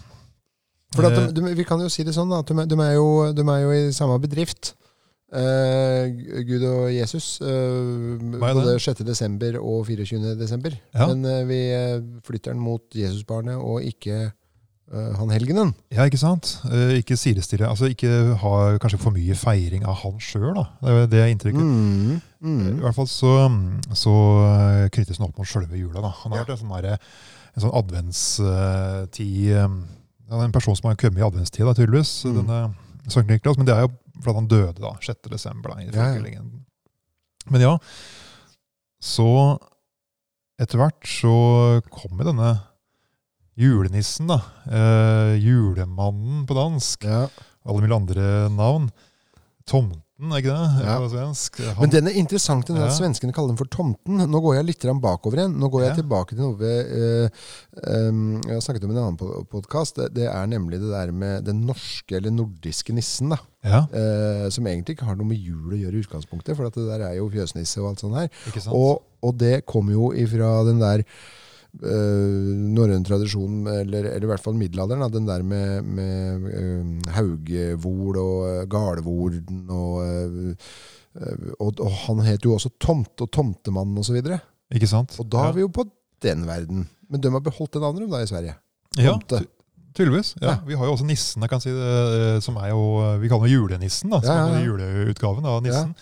For 0.96 1.06
at 1.06 1.12
Eh, 1.14 1.28
de, 1.32 1.42
de, 1.42 1.56
vi 1.56 1.64
kan 1.64 1.80
jo 1.80 1.88
si 1.90 2.04
det 2.04 2.14
sånn, 2.14 2.32
at 2.38 2.46
de, 2.48 2.66
de, 2.66 2.76
er 2.82 2.94
jo, 2.96 3.32
de 3.34 3.42
er 3.42 3.62
jo 3.62 3.72
i 3.72 3.92
samme 3.92 4.20
bedrift. 4.20 4.74
Uh, 5.32 6.10
Gud 6.42 6.64
og 6.66 6.90
Jesus. 6.90 7.40
er 7.40 8.18
både 8.42 8.64
det? 8.66 8.82
6. 8.82 9.04
desember 9.06 9.60
og 9.62 9.86
24. 9.86 10.36
desember. 10.36 10.72
Ja. 10.92 11.06
Men 11.14 11.48
vi 11.48 11.60
flytter 12.26 12.52
den 12.54 12.60
mot 12.60 12.82
Jesusbarnet 12.98 13.56
og 13.62 13.84
ikke 13.86 14.32
han 15.20 15.30
helgenen. 15.30 15.74
Ja, 15.94 16.06
ikke 16.10 16.18
sant? 16.18 16.56
Eh, 16.72 16.96
ikke 17.02 17.18
sidestille. 17.20 17.68
Altså 17.70 17.90
ikke 17.92 18.10
ha 18.42 18.54
kanskje 18.82 18.98
for 19.00 19.14
mye 19.14 19.36
feiring 19.38 19.84
av 19.86 20.00
han 20.02 20.18
sjøl, 20.24 20.54
da. 20.58 20.64
Det 20.82 20.96
er 21.04 21.08
det 21.14 21.26
inntrykket. 21.36 21.62
Mm. 21.62 22.22
I 22.40 22.46
Mm. 22.46 22.80
hvert 22.80 22.96
fall 22.96 23.08
så, 23.12 23.34
så 23.94 24.12
eh, 24.48 24.90
knyttes 24.96 25.18
han 25.20 25.28
opp 25.28 25.38
mot 25.38 25.48
sjølve 25.48 25.76
jula. 25.78 26.00
Da. 26.02 26.10
Han 26.24 26.32
har 26.32 26.40
Ja. 26.40 26.44
vært 26.46 26.56
en 26.56 26.62
sånn, 26.64 27.00
en 27.56 27.62
sånn 27.66 27.76
adventstid 27.76 29.52
eh, 29.52 29.68
en 30.32 30.52
person 30.54 30.76
som 30.78 30.88
har 30.90 30.96
kommet 30.96 31.20
i 31.20 31.26
adventstid, 31.26 31.66
da, 31.66 31.74
tydeligvis. 31.74 32.24
Mm. 32.26 32.36
denne 32.46 32.60
Sankt 33.10 33.30
Niklas, 33.30 33.58
Men 33.58 33.66
det 33.66 33.76
er 33.76 33.82
jo 33.88 33.92
fordi 34.22 34.36
han 34.36 34.48
døde 34.48 34.80
da, 34.80 34.92
6. 35.02 35.30
desember. 35.30 35.70
Da, 35.74 35.82
i 35.82 35.86
Ja, 35.90 36.14
ja. 36.16 36.42
Men 37.50 37.62
ja, 37.62 37.78
så 39.02 39.58
etter 40.60 40.78
hvert 40.78 41.08
så 41.08 41.82
kom 41.90 42.18
jo 42.20 42.28
denne 42.28 42.50
julenissen, 43.60 44.30
da. 44.32 44.40
Eh, 44.70 45.36
julemannen 45.44 46.46
på 46.48 46.56
dansk. 46.58 47.04
Ja. 47.08 47.26
Alle 47.68 47.82
mulige 47.84 48.00
andre 48.00 48.28
navn. 48.56 48.90
Tomten, 49.70 50.32
er 50.34 50.42
ikke 50.42 50.54
det? 50.56 50.86
Ja. 50.88 50.96
På 50.98 51.10
svensk. 51.12 51.60
Han, 51.62 51.76
Men 51.84 51.92
den 51.94 52.08
er 52.10 52.16
interessant, 52.18 52.66
den 52.66 52.80
at 52.82 52.96
svenskene 52.96 53.34
kaller 53.36 53.52
den 53.54 53.60
for 53.60 53.70
tomten. 53.70 54.24
Nå 54.32 54.42
går 54.42 54.56
jeg 54.58 54.66
litt 54.72 54.86
bakover 55.04 55.44
igjen. 55.44 55.58
Nå 55.62 55.70
går 55.70 55.84
jeg 55.84 55.92
Ja. 55.92 55.98
tilbake 56.00 56.34
til 56.34 56.42
noe 56.42 56.72
eh, 56.72 57.30
um, 58.10 58.42
Jeg 58.42 58.56
har 58.56 58.62
snakket 58.66 58.84
om 58.88 58.92
i 58.92 58.98
en 58.98 59.04
annen 59.04 59.46
podkast. 59.52 60.00
Det, 60.00 60.10
det 60.16 60.26
er 60.32 60.48
nemlig 60.50 60.80
det 60.82 60.90
der 60.90 61.12
med 61.12 61.46
den 61.46 61.66
norske 61.68 62.18
eller 62.18 62.32
nordiske 62.34 62.96
nissen. 62.98 63.30
da 63.30 63.38
ja, 63.64 63.84
eh, 63.94 64.50
Som 64.50 64.66
egentlig 64.66 64.98
ikke 64.98 65.06
har 65.06 65.16
noe 65.20 65.30
med 65.30 65.38
jul 65.38 65.76
å 65.76 65.78
gjøre 65.78 66.00
i 66.00 66.02
utgangspunktet, 66.02 66.56
for 66.58 66.66
at 66.72 66.74
det 66.80 66.88
der 66.90 67.06
er 67.12 67.14
jo 67.20 67.30
fjøsnisse 67.30 67.78
og 67.84 67.92
alt 67.92 68.00
sånt 68.00 68.16
her. 68.18 68.30
ikke 68.48 68.62
sant? 68.66 68.74
Og 68.76 69.04
og 69.22 69.36
det 69.36 69.66
kommer 69.68 69.92
jo 69.92 70.14
ifra 70.16 70.64
den 70.64 70.80
der 70.80 71.02
uh, 71.84 72.50
norrøne 72.76 73.06
tradisjonen, 73.08 73.68
eller, 73.68 74.08
eller, 74.12 74.26
i 74.28 74.32
hvert 74.32 74.44
fall 74.44 74.58
middelalderen, 74.60 75.06
den 75.14 75.28
der 75.30 75.44
med, 75.46 75.86
med 75.86 76.48
uh, 76.50 77.12
haugevol 77.16 78.20
og 78.22 78.48
uh, 78.48 78.64
galvorden 78.72 79.66
og, 79.70 80.56
og, 81.60 81.80
og 81.82 81.92
han 82.06 82.24
het 82.28 82.46
jo 82.46 82.54
også 82.56 82.72
Tomte 82.80 83.26
og 83.26 83.32
Tomtemannen 83.34 83.98
osv. 84.00 84.20
Og, 84.22 84.88
sant? 84.88 85.18
og 85.20 85.30
da 85.32 85.50
er 85.50 85.58
vi 85.58 85.66
jo 85.66 85.72
på 85.74 85.88
den 86.24 86.46
verden. 86.48 86.88
Men 87.10 87.24
de 87.24 87.32
har 87.34 87.44
beholdt 87.44 87.74
det 87.76 87.82
navnet 87.84 88.12
da 88.12 88.22
i 88.24 88.30
Sverige. 88.30 88.56
Ja, 88.98 89.14
Tomte. 89.14 89.42
Ja. 89.42 89.92
tydeligvis. 89.98 90.36
Ja. 90.42 90.48
Ja. 90.48 90.56
Vi 90.68 90.78
har 90.78 90.86
jo 90.86 90.96
også 90.96 91.08
nissen, 91.08 91.44
jeg 91.44 91.52
kan 91.52 91.62
si 91.64 91.74
det, 91.74 91.92
eh, 92.20 92.40
som 92.46 92.58
er 92.62 92.72
jo 92.72 92.82
Vi 93.22 93.30
kaller 93.32 93.50
jo 93.50 93.64
julenissen, 93.64 94.12
da, 94.14 94.22
som 94.22 94.36
Ja, 94.36 94.46
ja, 94.46 94.54
er 94.54 94.64
ja. 94.64 94.66
juleutgaven 94.70 95.46
av 95.46 95.62
nissen. 95.66 95.96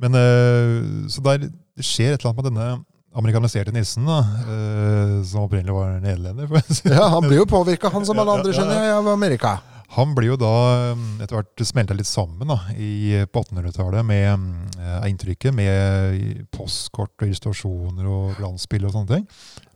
Men 0.00 0.14
eh, 0.14 1.08
Så 1.08 1.22
der, 1.24 1.50
skjer 1.80 2.14
et 2.14 2.20
eller 2.20 2.32
annet 2.32 2.42
med 2.42 2.50
denne 2.50 2.70
amerikaniserte 3.16 3.72
nissen, 3.74 4.06
da, 4.06 4.20
eh, 4.20 5.16
som 5.26 5.46
opprinnelig 5.48 5.74
var 5.74 5.96
nederlender. 6.02 6.46
Ja, 6.84 7.08
Han 7.08 7.26
blir 7.26 7.40
jo 7.42 7.46
påvirka, 7.50 7.90
han 7.90 8.06
som 8.06 8.18
alle 8.22 8.38
andre, 8.38 8.54
skjønner 8.54 8.78
jeg, 8.84 8.94
av 9.00 9.08
Amerika. 9.10 9.56
Han 9.96 10.12
blir 10.14 10.28
jo 10.30 10.36
da 10.38 10.50
um, 10.92 11.00
etter 11.18 11.34
hvert 11.34 11.62
smelta 11.66 11.96
litt 11.98 12.06
sammen 12.06 12.46
da, 12.46 12.60
i, 12.78 13.24
på 13.26 13.40
1800-tallet 13.42 14.06
med 14.06 14.44
uh, 14.78 15.00
inntrykket 15.10 15.50
med 15.56 16.44
postkort 16.54 17.16
og 17.18 17.26
illustrasjoner 17.26 18.06
og 18.06 18.36
glansbilder 18.38 18.92
og 18.92 18.94
sånne 18.94 19.16
ting. 19.16 19.24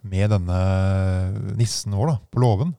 Med 0.07 0.31
denne 0.31 0.61
nissen 1.59 1.97
vår 1.99 2.13
da, 2.13 2.17
på 2.31 2.45
låven. 2.45 2.71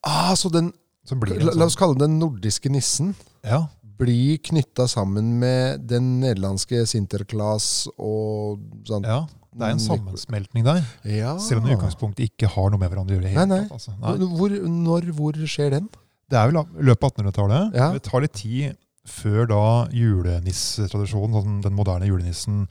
Ah, 0.00 0.32
så 0.32 0.48
den, 0.48 0.72
Så 1.04 1.18
blir 1.20 1.36
det 1.36 1.44
la, 1.44 1.66
oss 1.66 1.76
sånn, 1.76 1.82
kalle 1.82 2.00
den 2.00 2.14
den 2.16 2.22
nordiske 2.24 2.72
nissen. 2.72 3.12
ja, 3.44 3.66
Blir 4.00 4.40
knytta 4.40 4.88
sammen 4.88 5.34
med 5.42 5.84
den 5.92 6.22
nederlandske 6.24 6.86
Sinterklaas 6.88 7.84
og 7.98 8.64
sånn. 8.88 9.04
ja, 9.04 9.26
det 9.52 9.66
er 9.66 9.74
en 9.74 9.80
sammensmeltning 9.82 10.64
der. 10.64 10.78
Ja. 11.04 11.34
Selv 11.42 11.60
om 11.60 11.66
det 11.66 11.74
i 11.74 11.76
utgangspunktet 11.76 12.24
ikke 12.30 12.48
har 12.54 12.70
noe 12.72 12.80
med 12.80 12.88
hverandre 12.92 13.16
å 13.16 13.18
gjøre. 13.20 13.32
Nei, 13.36 13.44
nei. 13.50 13.58
tatt, 13.68 13.74
Altså. 13.76 13.92
nei. 14.00 14.14
Hvor, 14.38 14.54
når, 14.76 15.10
hvor 15.18 15.40
skjer 15.44 15.74
den? 15.76 15.90
Det 16.32 16.38
er 16.40 16.48
vel 16.48 16.62
i 16.62 16.86
løpet 16.88 17.04
av 17.04 17.12
1800-tallet. 17.12 17.76
Ja. 17.76 17.90
Det 17.92 18.02
tar 18.06 18.24
litt 18.24 18.36
tid 18.40 18.78
før 19.12 19.48
da 19.50 19.62
julenissetradisjonen, 19.92 21.34
sånn 21.36 21.60
den 21.64 21.74
moderne 21.76 22.08
julenissen, 22.08 22.66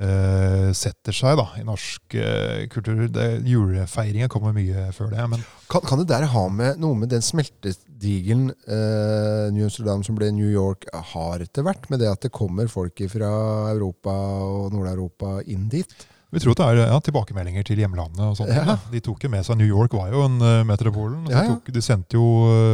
eh, 0.00 0.70
setter 0.76 1.14
seg 1.14 1.36
da, 1.38 1.46
i 1.60 1.64
norsk 1.66 2.16
uh, 2.18 2.64
kultur. 2.72 3.06
Julefeiringa 3.46 4.28
kommer 4.32 4.54
mye 4.56 4.88
før 4.96 5.12
det. 5.12 5.28
Men 5.32 5.44
Kan, 5.70 5.84
kan 5.86 6.00
det 6.00 6.08
der 6.10 6.28
ha 6.30 6.46
med 6.52 6.80
noe 6.82 6.98
med 6.98 7.10
den 7.12 7.24
smeltedigelen 7.24 8.50
uh, 8.68 9.46
New 9.54 9.66
Amsterdam 9.66 10.04
som 10.06 10.18
ble 10.18 10.32
New 10.34 10.50
York, 10.50 10.88
har 11.14 11.44
etter 11.44 11.66
hvert? 11.66 11.88
Med 11.90 12.04
det 12.04 12.12
at 12.12 12.26
det 12.26 12.34
kommer 12.34 12.68
folk 12.70 13.00
fra 13.12 13.32
Europa 13.72 14.12
og 14.12 14.76
Nord-Europa 14.76 15.40
inn 15.46 15.70
dit? 15.72 15.96
vi 16.36 16.40
tror 16.42 16.56
det 16.58 16.64
er 16.66 16.78
ja, 16.90 16.96
tilbakemeldinger 17.00 17.64
til 17.64 17.78
hjemlandet. 17.80 18.20
og 18.20 18.34
sånt. 18.36 18.50
Ja. 18.52 18.74
De 18.92 19.00
tok 19.00 19.22
jo 19.24 19.30
med 19.32 19.46
seg 19.46 19.56
New 19.56 19.68
York 19.70 19.94
var 19.96 20.10
jo 20.12 20.24
en 20.26 20.34
uh, 20.42 20.66
metropolen. 20.68 21.22
Ja. 21.32 21.46
Tok, 21.48 21.70
de 21.72 21.80
sendte 21.80 22.18
jo, 22.18 22.26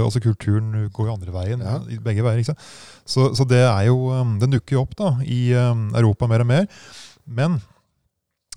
altså 0.02 0.22
Kulturen 0.24 0.88
går 0.90 1.06
jo 1.06 1.14
andre 1.14 1.34
veien. 1.36 1.62
I 1.92 2.00
Begge 2.02 2.24
veier. 2.26 2.40
ikke 2.42 2.54
sant? 2.54 2.64
Så, 3.06 3.28
så 3.38 3.46
det 3.46 3.60
er 3.62 3.86
jo, 3.86 4.08
um, 4.10 4.34
den 4.42 4.56
dukker 4.56 4.78
jo 4.78 4.82
opp 4.82 4.96
da, 4.98 5.12
i 5.22 5.52
um, 5.54 5.90
Europa 5.94 6.26
mer 6.32 6.42
og 6.42 6.50
mer. 6.50 6.66
Men 7.26 7.60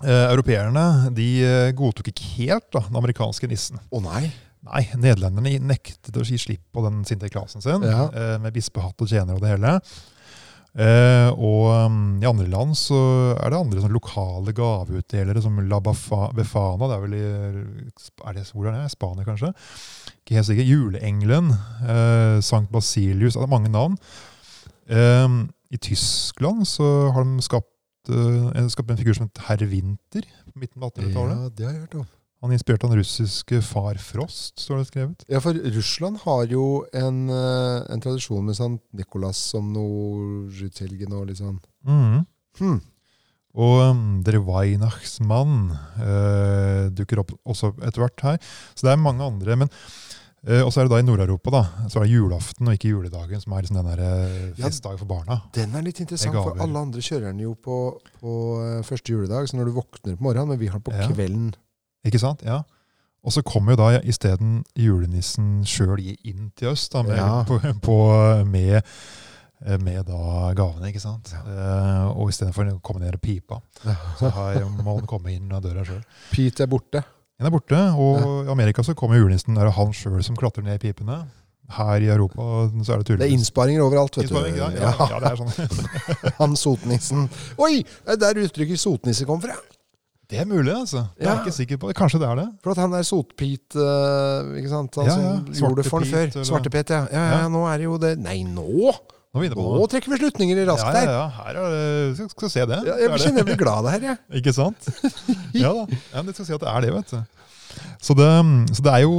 eh, 0.04 0.26
europeerne 0.32 1.10
de 1.16 1.28
eh, 1.44 1.70
godtok 1.76 2.10
ikke 2.12 2.32
helt 2.36 2.68
da, 2.74 2.82
den 2.88 2.98
amerikanske 3.02 3.48
nissen. 3.50 3.80
Å 3.90 4.02
nei! 4.04 4.26
Nei, 4.66 4.82
nederlenderne 4.98 5.60
nektet 5.62 6.16
å 6.18 6.24
gi 6.26 6.38
slipp 6.42 6.64
på 6.74 6.82
den 6.82 7.04
sinterklasen 7.06 7.62
sin, 7.62 7.84
Ja. 7.86 8.08
eh, 8.10 8.36
med 8.42 8.52
bispehatt 8.56 8.98
og 8.98 9.06
tjener 9.12 9.36
og 9.38 9.44
det 9.44 9.52
hele. 9.54 9.76
Eh, 10.76 11.30
og 11.32 11.70
um, 11.86 12.00
i 12.20 12.26
andre 12.28 12.48
land 12.52 12.74
så 12.76 12.98
er 13.38 13.48
det 13.54 13.56
andre 13.62 13.80
sånn 13.80 13.94
lokale 13.94 14.52
gaveutdelere, 14.52 15.40
som 15.40 15.56
La 15.70 15.78
Bafa, 15.80 16.26
Befana. 16.36 16.88
Det 16.90 16.96
er 16.98 17.04
vel 17.06 17.14
i 17.16 17.22
er 18.26 18.36
det, 18.36 18.44
Hvor 18.52 18.68
er 18.68 18.74
det? 18.82 18.90
Spania, 18.92 19.24
kanskje? 19.24 19.54
Ikke 20.20 20.36
helt 20.36 20.50
sikker. 20.50 20.68
Juleengelen. 20.68 21.48
Eh, 21.86 22.40
Sankt 22.44 22.74
Basilius. 22.74 23.38
Det 23.38 23.46
er 23.46 23.54
mange 23.54 23.70
navn. 23.72 23.96
Eh, 24.90 25.38
I 25.72 25.80
Tyskland 25.80 26.66
så 26.68 26.90
har 27.14 27.24
de 27.24 27.40
skapt, 27.46 27.70
eh, 28.10 28.50
en- 28.60 28.70
skapt 28.70 28.90
en 28.90 28.96
figur 29.00 29.14
som 29.16 29.26
heter 29.28 29.42
herr 29.48 29.64
Winter 29.70 30.22
på 30.52 30.60
midten 30.62 30.82
av 30.82 30.92
1800-tallet. 30.92 31.36
Ja, 31.42 31.48
det 31.56 31.66
har 31.66 31.72
jeg 31.72 31.82
hørt 31.86 31.94
om. 32.02 32.06
Han 32.44 32.52
inspirerte 32.52 32.86
den 32.88 32.98
russiske 33.00 33.62
far 33.64 33.96
Frost, 33.98 34.60
står 34.60 34.78
det 34.82 34.86
skrevet. 34.90 35.24
Ja, 35.32 35.40
for 35.40 35.56
Russland 35.56 36.18
har 36.26 36.44
jo 36.52 36.84
en, 36.92 37.28
eh, 37.30 37.86
en 37.90 38.00
tradisjon 38.04 38.44
med 38.44 38.54
Sankt 38.58 38.84
Nikolas 38.92 39.36
som 39.36 39.72
noe 39.72 40.50
Skytshelgen 40.52 41.12
og 41.16 41.26
litt 41.30 41.38
sånn. 41.40 41.56
Mm. 41.86 42.26
Hmm. 42.60 42.80
Og 43.56 43.80
um, 43.88 44.22
Der 44.22 44.36
Weihnachtsmann 44.44 45.70
uh, 45.96 46.90
dukker 46.92 47.22
opp 47.22 47.32
også 47.48 47.70
etter 47.80 48.02
hvert 48.04 48.20
her. 48.26 48.38
Så 48.76 48.84
det 48.84 48.92
er 48.92 49.00
mange 49.00 49.24
andre. 49.24 49.56
men 49.56 49.70
eh, 49.72 50.15
Og 50.46 50.68
så 50.70 50.78
er 50.78 50.86
det 50.86 50.92
da 50.92 50.98
i 51.00 51.06
Nord-Europa 51.06 51.50
da, 51.50 51.60
så 51.90 51.98
er 51.98 52.04
det 52.06 52.12
julaften 52.12 52.68
og 52.70 52.76
ikke 52.76 52.92
juledagen 52.92 53.40
som 53.42 53.54
er 53.56 53.64
liksom 53.64 53.78
den 53.80 53.88
der 53.88 54.02
eh, 54.04 54.52
festdagen 54.60 55.00
for 55.00 55.08
barna. 55.10 55.40
Den 55.56 55.74
er 55.74 55.82
litt 55.82 55.98
interessant, 56.04 56.36
for 56.38 56.60
alle 56.62 56.82
andre 56.86 57.02
kjører 57.02 57.32
den 57.32 57.40
jo 57.42 57.56
på, 57.58 57.78
på 58.20 58.34
eh, 58.62 58.76
første 58.86 59.10
juledag, 59.16 59.48
så 59.50 59.58
når 59.58 59.72
du 59.72 59.74
våkner 59.80 60.14
på 60.20 60.22
morgenen, 60.28 60.52
men 60.54 60.60
vi 60.60 60.68
har 60.70 60.78
den 60.78 60.86
på 60.86 60.94
Ja. 60.94 61.08
kvelden. 61.10 61.48
Ikke 62.06 62.20
sant? 62.22 62.44
Ja. 62.46 62.60
Og 63.26 63.34
så 63.34 63.42
kommer 63.42 63.74
jo 63.74 63.80
da 63.80 63.88
isteden 64.06 64.60
julenissen 64.78 65.64
sjøl 65.66 65.98
inn 66.22 66.52
til 66.54 66.68
oss 66.76 66.86
da, 66.94 67.02
med, 67.02 67.16
Ja. 67.18 67.42
på, 67.48 67.58
på, 67.82 67.96
med, 68.46 68.78
eh, 69.66 69.78
med 69.82 70.06
da 70.06 70.52
gavene, 70.54 70.92
ikke 70.92 71.02
sant? 71.02 71.32
Eh, 71.42 72.06
og 72.12 72.30
istedenfor 72.30 72.70
å 72.70 72.78
komme 72.86 73.02
ned 73.02 73.18
og 73.18 73.24
pipa, 73.24 73.58
så 74.20 74.30
har, 74.30 74.62
må 74.78 75.00
han 75.00 75.10
komme 75.10 75.34
inn 75.34 75.50
av 75.50 75.64
døra 75.66 75.82
sjøl. 75.88 76.04
Pete 76.30 76.68
er 76.68 76.70
borte. 76.70 77.02
Den 77.36 77.46
er 77.48 77.52
borte, 77.52 77.80
og 78.00 78.46
i 78.46 78.50
Amerika 78.52 78.82
så 78.86 78.94
kommer 78.96 79.18
julenissen. 79.20 79.54
Det 79.56 79.62
er 79.66 79.74
han 79.76 79.90
sjøl 79.92 80.22
som 80.24 80.36
klatrer 80.40 80.64
ned 80.64 80.78
i 80.78 80.86
pipene. 80.88 81.18
Her 81.76 81.98
i 82.00 82.06
Europa 82.14 82.44
så 82.86 82.94
er 82.94 83.00
det 83.02 83.16
Det 83.18 83.26
er 83.26 83.32
innsparinger 83.34 83.82
overalt, 83.82 84.14
vet 84.16 84.28
Innsparing, 84.30 84.54
du. 84.54 84.60
ja, 84.60 84.68
ja, 84.70 84.92
ja, 85.10 85.18
det 85.18 85.32
er 85.32 85.40
sånn. 85.40 85.88
Han 86.40 86.54
sotnissen. 86.56 87.24
Oi! 87.58 87.80
Det 88.06 88.14
er 88.14 88.20
der 88.22 88.40
uttrykket 88.46 88.78
sotnisse 88.80 89.26
kom 89.26 89.42
fra. 89.42 89.56
Det 90.30 90.38
er 90.42 90.46
mulig, 90.46 90.70
altså. 90.74 91.04
Jeg 91.18 91.26
er 91.26 91.32
Ja. 91.32 91.34
ikke 91.42 91.52
sikker 91.54 91.76
på 91.82 91.90
det. 91.90 91.96
Kanskje 91.98 92.18
det 92.22 92.28
er 92.30 92.38
det. 92.40 92.46
For 92.62 92.70
at 92.72 92.80
han 92.82 92.94
der 92.94 93.02
sotpit, 93.06 93.76
eh, 93.78 94.54
ikke 94.62 94.70
sant? 94.70 94.94
Han 95.02 95.06
Ja, 95.10 95.16
som 95.52 95.52
gjorde 95.60 95.82
det 95.82 95.90
for 95.90 96.00
han 96.06 96.08
før. 96.14 96.32
Svartepet, 96.48 96.90
ja. 96.94 97.02
Ja, 97.12 97.18
ja. 97.26 97.36
Ja. 97.42 97.48
Nå 97.52 97.66
er 97.66 97.76
det 97.82 97.84
jo 97.90 97.98
det 97.98 98.14
Nei, 98.22 98.40
nå! 98.46 98.94
Nå 99.36 99.66
Nå 99.76 99.86
trekker 99.92 100.12
vi 100.14 100.18
slutninger 100.22 100.62
raskt 100.68 100.88
Ja, 100.88 101.02
ja, 101.04 101.14
ja. 101.16 101.24
Her 101.36 101.58
er 101.60 101.74
det 101.76 102.16
skal, 102.18 102.30
skal 102.34 102.52
se 102.52 102.66
det. 102.72 102.78
Ja, 102.88 102.96
jeg 103.02 103.10
er 103.10 103.22
kjenner 103.22 103.42
jeg 103.42 103.48
blir 103.50 103.60
glad 103.60 103.80
av 103.82 103.88
det 103.88 103.94
her, 103.96 104.06
jeg. 104.10 104.20
Ikke 104.40 104.54
sant? 104.56 104.88
Ja 105.64 105.72
da. 105.76 105.86
Ja, 106.12 106.22
men 106.22 106.30
jeg 106.32 106.38
skal 106.38 106.48
si 106.50 106.56
at 106.56 106.64
det 106.64 106.70
er 106.72 106.86
det, 106.86 106.94
vet 106.96 107.12
du. 107.16 107.18
Så 108.00 108.14
det, 108.16 108.30
så 108.72 108.82
det 108.86 108.92
er 108.94 109.02
jo 109.04 109.16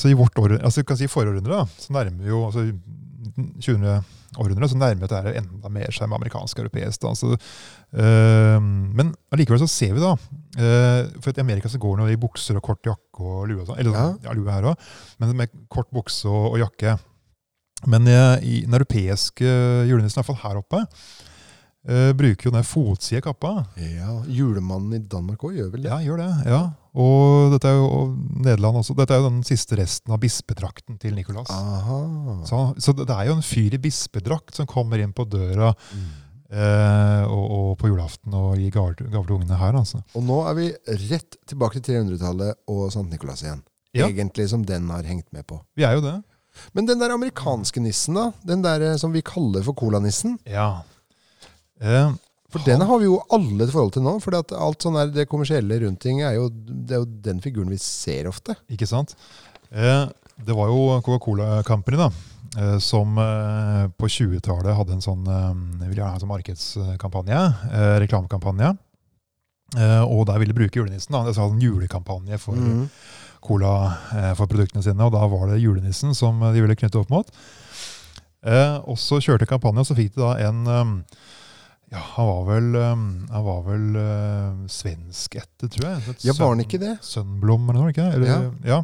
Så 0.00 0.10
i 0.10 0.16
vårt 0.18 0.38
år, 0.42 0.56
altså 0.62 0.82
kan 0.86 0.98
si 0.98 1.06
forårhundre, 1.10 1.62
så 1.78 1.94
nærmer 1.94 2.24
vi 2.24 2.32
jo 2.32 2.40
altså 2.48 2.66
20. 3.62 4.02
århundre, 4.40 4.68
så 4.68 4.78
nærmer 4.80 5.08
det 5.08 5.20
her 5.22 5.36
enda 5.42 5.70
mer 5.72 5.92
seg 5.94 6.08
med 6.10 6.18
amerikansk 6.18 6.58
og 6.58 6.64
europeisk. 6.66 7.02
Da. 7.04 7.12
Så, 7.16 7.36
øh, 7.36 8.58
men 8.98 9.12
allikevel 9.32 9.60
så 9.62 9.68
ser 9.70 9.92
vi 9.96 10.02
da 10.02 10.12
øh, 10.16 11.12
For 11.22 11.30
at 11.30 11.38
i 11.38 11.44
Amerika 11.44 11.68
så 11.70 11.78
går 11.80 12.00
det 12.02 12.16
i 12.16 12.20
bukser 12.20 12.58
og 12.58 12.64
kort 12.66 12.82
jakke 12.88 13.22
og 13.22 13.46
lue 13.50 13.64
sånn. 13.68 13.78
Eller 13.78 13.96
Ja. 13.96 14.08
ja. 14.24 14.34
lue 14.36 14.50
her 14.52 14.68
òg, 14.72 14.90
men 15.20 15.36
med 15.36 15.54
kort 15.72 15.90
bukse 15.94 16.28
og, 16.28 16.54
og 16.54 16.58
jakke. 16.64 16.96
Men 17.86 18.06
i 18.06 18.60
den 18.66 18.74
europeiske 18.78 19.44
julenissen, 19.88 20.18
i 20.18 20.22
hvert 20.22 20.28
fall 20.30 20.42
her 20.44 20.60
oppe, 20.60 20.82
uh, 21.90 22.12
bruker 22.14 22.46
jo 22.48 22.52
den 22.54 22.66
fotside 22.66 23.22
kappa. 23.24 23.64
Ja, 23.80 24.20
Julemannen 24.30 24.94
i 25.00 25.02
Danmark 25.02 25.42
òg 25.48 25.56
gjør 25.58 25.72
vel 25.74 25.82
det? 25.82 25.90
Ja, 25.90 25.98
gjør 26.04 26.22
det. 26.22 26.30
ja. 26.52 26.62
Og 26.92 27.54
dette 27.54 27.70
er 27.70 27.78
jo 27.78 27.86
og 27.88 28.16
Nederland 28.44 28.76
også. 28.82 28.92
Dette 28.98 29.14
er 29.16 29.22
jo 29.22 29.30
den 29.30 29.42
siste 29.48 29.78
resten 29.80 30.12
av 30.12 30.18
bispedrakten 30.20 30.98
til 31.00 31.14
Nicolas. 31.16 31.48
Aha. 31.48 32.00
Så, 32.44 32.58
så 32.84 32.92
det 32.98 33.06
er 33.08 33.30
jo 33.30 33.36
en 33.38 33.46
fyr 33.46 33.72
i 33.78 33.80
bispedrakt 33.80 34.58
som 34.60 34.68
kommer 34.68 35.00
inn 35.00 35.14
på 35.16 35.24
døra 35.24 35.70
Mm. 35.72 36.10
eh, 36.52 37.22
og, 37.32 37.44
og 37.56 37.70
på 37.80 37.88
julaften 37.88 38.34
og 38.36 38.58
gir 38.60 38.70
gaver 38.74 38.98
til 39.00 39.36
ungene 39.38 39.56
her. 39.56 39.72
altså. 39.80 40.02
Og 40.14 40.22
nå 40.28 40.36
er 40.50 40.58
vi 40.58 40.66
rett 41.08 41.38
tilbake 41.48 41.80
til 41.80 41.96
300-tallet 41.96 42.60
og 42.68 42.90
Sankt 42.92 43.10
Nikolas 43.16 43.40
igjen. 43.46 43.62
Ja. 43.96 44.06
Egentlig 44.12 44.50
som 44.52 44.62
den 44.68 44.90
har 44.92 45.02
hengt 45.08 45.32
med 45.32 45.46
på. 45.48 45.62
Vi 45.76 45.84
er 45.88 45.96
jo 45.96 46.04
det. 46.04 46.18
Men 46.72 46.86
den 46.86 46.98
der 47.00 47.14
amerikanske 47.14 47.80
nissen, 47.80 48.14
da? 48.18 48.26
Den 48.46 48.62
der 48.64 48.80
eh, 48.92 48.96
som 49.00 49.12
vi 49.14 49.22
kaller 49.22 49.62
for 49.66 49.74
colanissen? 49.78 50.38
Ja. 50.48 50.82
Uh, 51.82 52.12
For 52.52 52.60
den 52.66 52.80
har 52.84 52.98
vi 53.00 53.06
jo 53.08 53.22
alle 53.32 53.64
et 53.64 53.72
forhold 53.72 53.94
til 53.96 54.04
nå. 54.04 54.18
For 54.22 54.36
alt 54.36 54.82
sånn 54.84 54.98
der, 54.98 55.10
det 55.14 55.28
kommersielle 55.30 55.80
rundt 55.82 56.00
ting 56.04 56.20
er 56.22 56.34
jo, 56.36 56.48
det 56.52 56.98
er 56.98 57.00
jo 57.02 57.08
den 57.24 57.40
figuren 57.40 57.72
vi 57.72 57.78
ser 57.80 58.28
ofte. 58.28 58.54
Ikke 58.70 58.86
sant? 58.86 59.14
Uh, 59.72 60.06
det 60.42 60.54
var 60.56 60.68
jo 60.68 61.00
Coca-Cola 61.04 61.62
Company 61.64 61.96
da, 62.00 62.10
som 62.82 63.14
på 63.96 64.08
20-tallet 64.10 64.74
hadde 64.74 64.96
en 64.96 65.02
sånn, 65.04 65.22
sånn 65.28 66.28
markedskampanje, 66.30 67.38
reklamekampanje. 68.02 68.72
Og 70.08 70.24
der 70.28 70.40
ville 70.40 70.52
de 70.52 70.58
bruke 70.58 70.80
julenissen. 70.80 71.12
da, 71.14 71.22
Det 71.28 71.36
var 71.36 71.52
en 71.52 71.60
julekampanje 71.62 72.38
for 72.42 72.56
Mhm. 72.56 72.88
Cola 73.42 73.72
eh, 74.14 74.32
for 74.38 74.50
produktene 74.50 74.84
sine, 74.84 75.02
og 75.04 75.12
da 75.14 75.26
var 75.30 75.50
det 75.52 75.60
julenissen 75.62 76.14
som 76.16 76.40
eh, 76.42 76.54
de 76.54 76.62
ville 76.64 76.76
knytte 76.78 77.00
opp 77.02 77.12
mot. 77.12 77.30
Eh, 78.42 78.76
og 78.90 78.98
så 78.98 79.20
kjørte 79.22 79.46
kampanjen, 79.50 79.82
og 79.82 79.88
så 79.90 79.98
fikk 79.98 80.14
de 80.16 80.22
da 80.24 80.32
en, 80.48 81.04
Ja, 81.92 82.00
han 82.14 82.24
var 82.26 82.44
vel, 82.48 82.68
han 82.80 83.42
var 83.44 83.58
vel 83.66 83.82
uh, 84.00 84.62
svensk 84.72 85.34
etter, 85.36 85.68
tror 85.68 85.90
jeg. 85.90 85.98
Et 86.14 86.24
Ja, 86.24 86.32
var 86.38 86.54
han 86.54 86.62
ikke 86.64 86.80
det? 86.80 86.94
Sønnblom, 87.04 87.66
eller 87.68 87.82
noe, 87.82 87.92
ikke? 87.92 88.06
Eller, 88.16 88.30
Ja. 88.30 88.38
ja. 88.64 88.78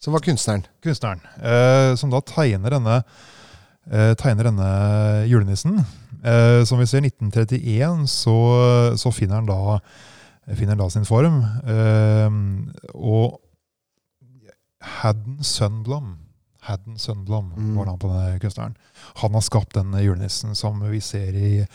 Som 0.00 0.12
var 0.16 0.20
kunstneren. 0.24 0.64
kunstneren, 0.84 1.20
eh, 1.40 1.94
som 1.96 2.10
da 2.12 2.20
tegner 2.20 2.74
denne, 2.76 2.96
eh, 3.90 4.14
tegner 4.20 4.48
denne 4.50 4.70
julenissen. 5.28 5.78
Eh, 6.24 6.64
som 6.64 6.80
vi 6.80 6.86
ser, 6.88 7.00
1931 7.04 8.06
så, 8.08 8.34
så 8.96 9.12
finner 9.12 9.42
han 9.42 9.46
da, 9.48 9.78
finner 10.56 10.74
han 10.74 10.82
da 10.82 10.88
sin 10.92 11.04
form. 11.08 11.42
Og 12.94 13.40
Haddon 14.84 15.38
Sundblom, 15.42 16.16
Hadden 16.64 16.96
Sundblom 16.98 17.52
Mm. 17.56 17.74
var 17.76 17.84
navnet 17.86 18.00
på 18.00 18.08
denne 18.08 18.38
kunstneren. 18.40 18.76
Han 19.20 19.32
har 19.34 19.40
skapt 19.44 19.74
den 19.74 19.92
julenissen 20.00 20.54
som 20.56 20.80
vi 20.90 21.00
ser 21.00 21.34
i 21.36 21.66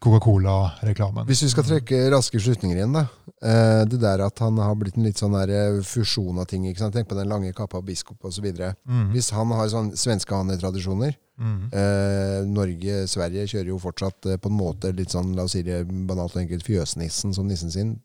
Coca-Cola-reklamen. 0.00 1.26
Hvis 1.28 1.42
vi 1.44 1.48
skal 1.52 1.64
trekke 1.66 1.98
raske 2.12 2.40
slutninger 2.40 2.78
igjen, 2.78 2.94
da. 2.96 3.02
Eh, 3.42 3.84
det 3.88 4.00
der 4.00 4.22
at 4.24 4.38
han 4.42 4.56
har 4.60 4.74
blitt 4.80 4.96
en 4.96 5.04
litt 5.04 5.20
sånn 5.20 5.34
der 5.36 5.50
eh, 5.52 5.80
fusjon 5.84 6.38
av 6.40 6.46
ting. 6.48 6.64
ikke 6.66 6.78
sant? 6.78 6.94
Tenk 6.94 7.08
på 7.08 7.16
den 7.18 7.28
lange 7.28 7.52
kappa 7.56 7.78
av 7.80 7.84
biskop 7.84 8.24
osv. 8.24 8.46
Mm. 8.86 9.10
Hvis 9.12 9.30
han 9.36 9.52
har 9.52 9.68
sånn 9.68 9.92
svenskehanetradisjoner 9.96 11.14
Mm. 11.40 11.72
eh, 11.72 12.44
Norge, 12.44 13.06
Sverige 13.08 13.46
kjører 13.48 13.68
jo 13.72 13.78
fortsatt 13.78 14.26
eh, 14.26 14.36
på 14.36 14.50
en 14.50 14.58
måte 14.58 14.90
litt 14.94 15.08
sånn, 15.08 15.34
la 15.34 15.42
oss 15.44 15.52
si 15.52 15.62
det 15.62 15.86
banalt 15.88 16.34
og 16.36 16.42
enkelt, 16.42 16.64
fjøsnissen 16.66 17.32
som 17.34 17.46
nissen 17.48 17.70
sin. 17.70 18.00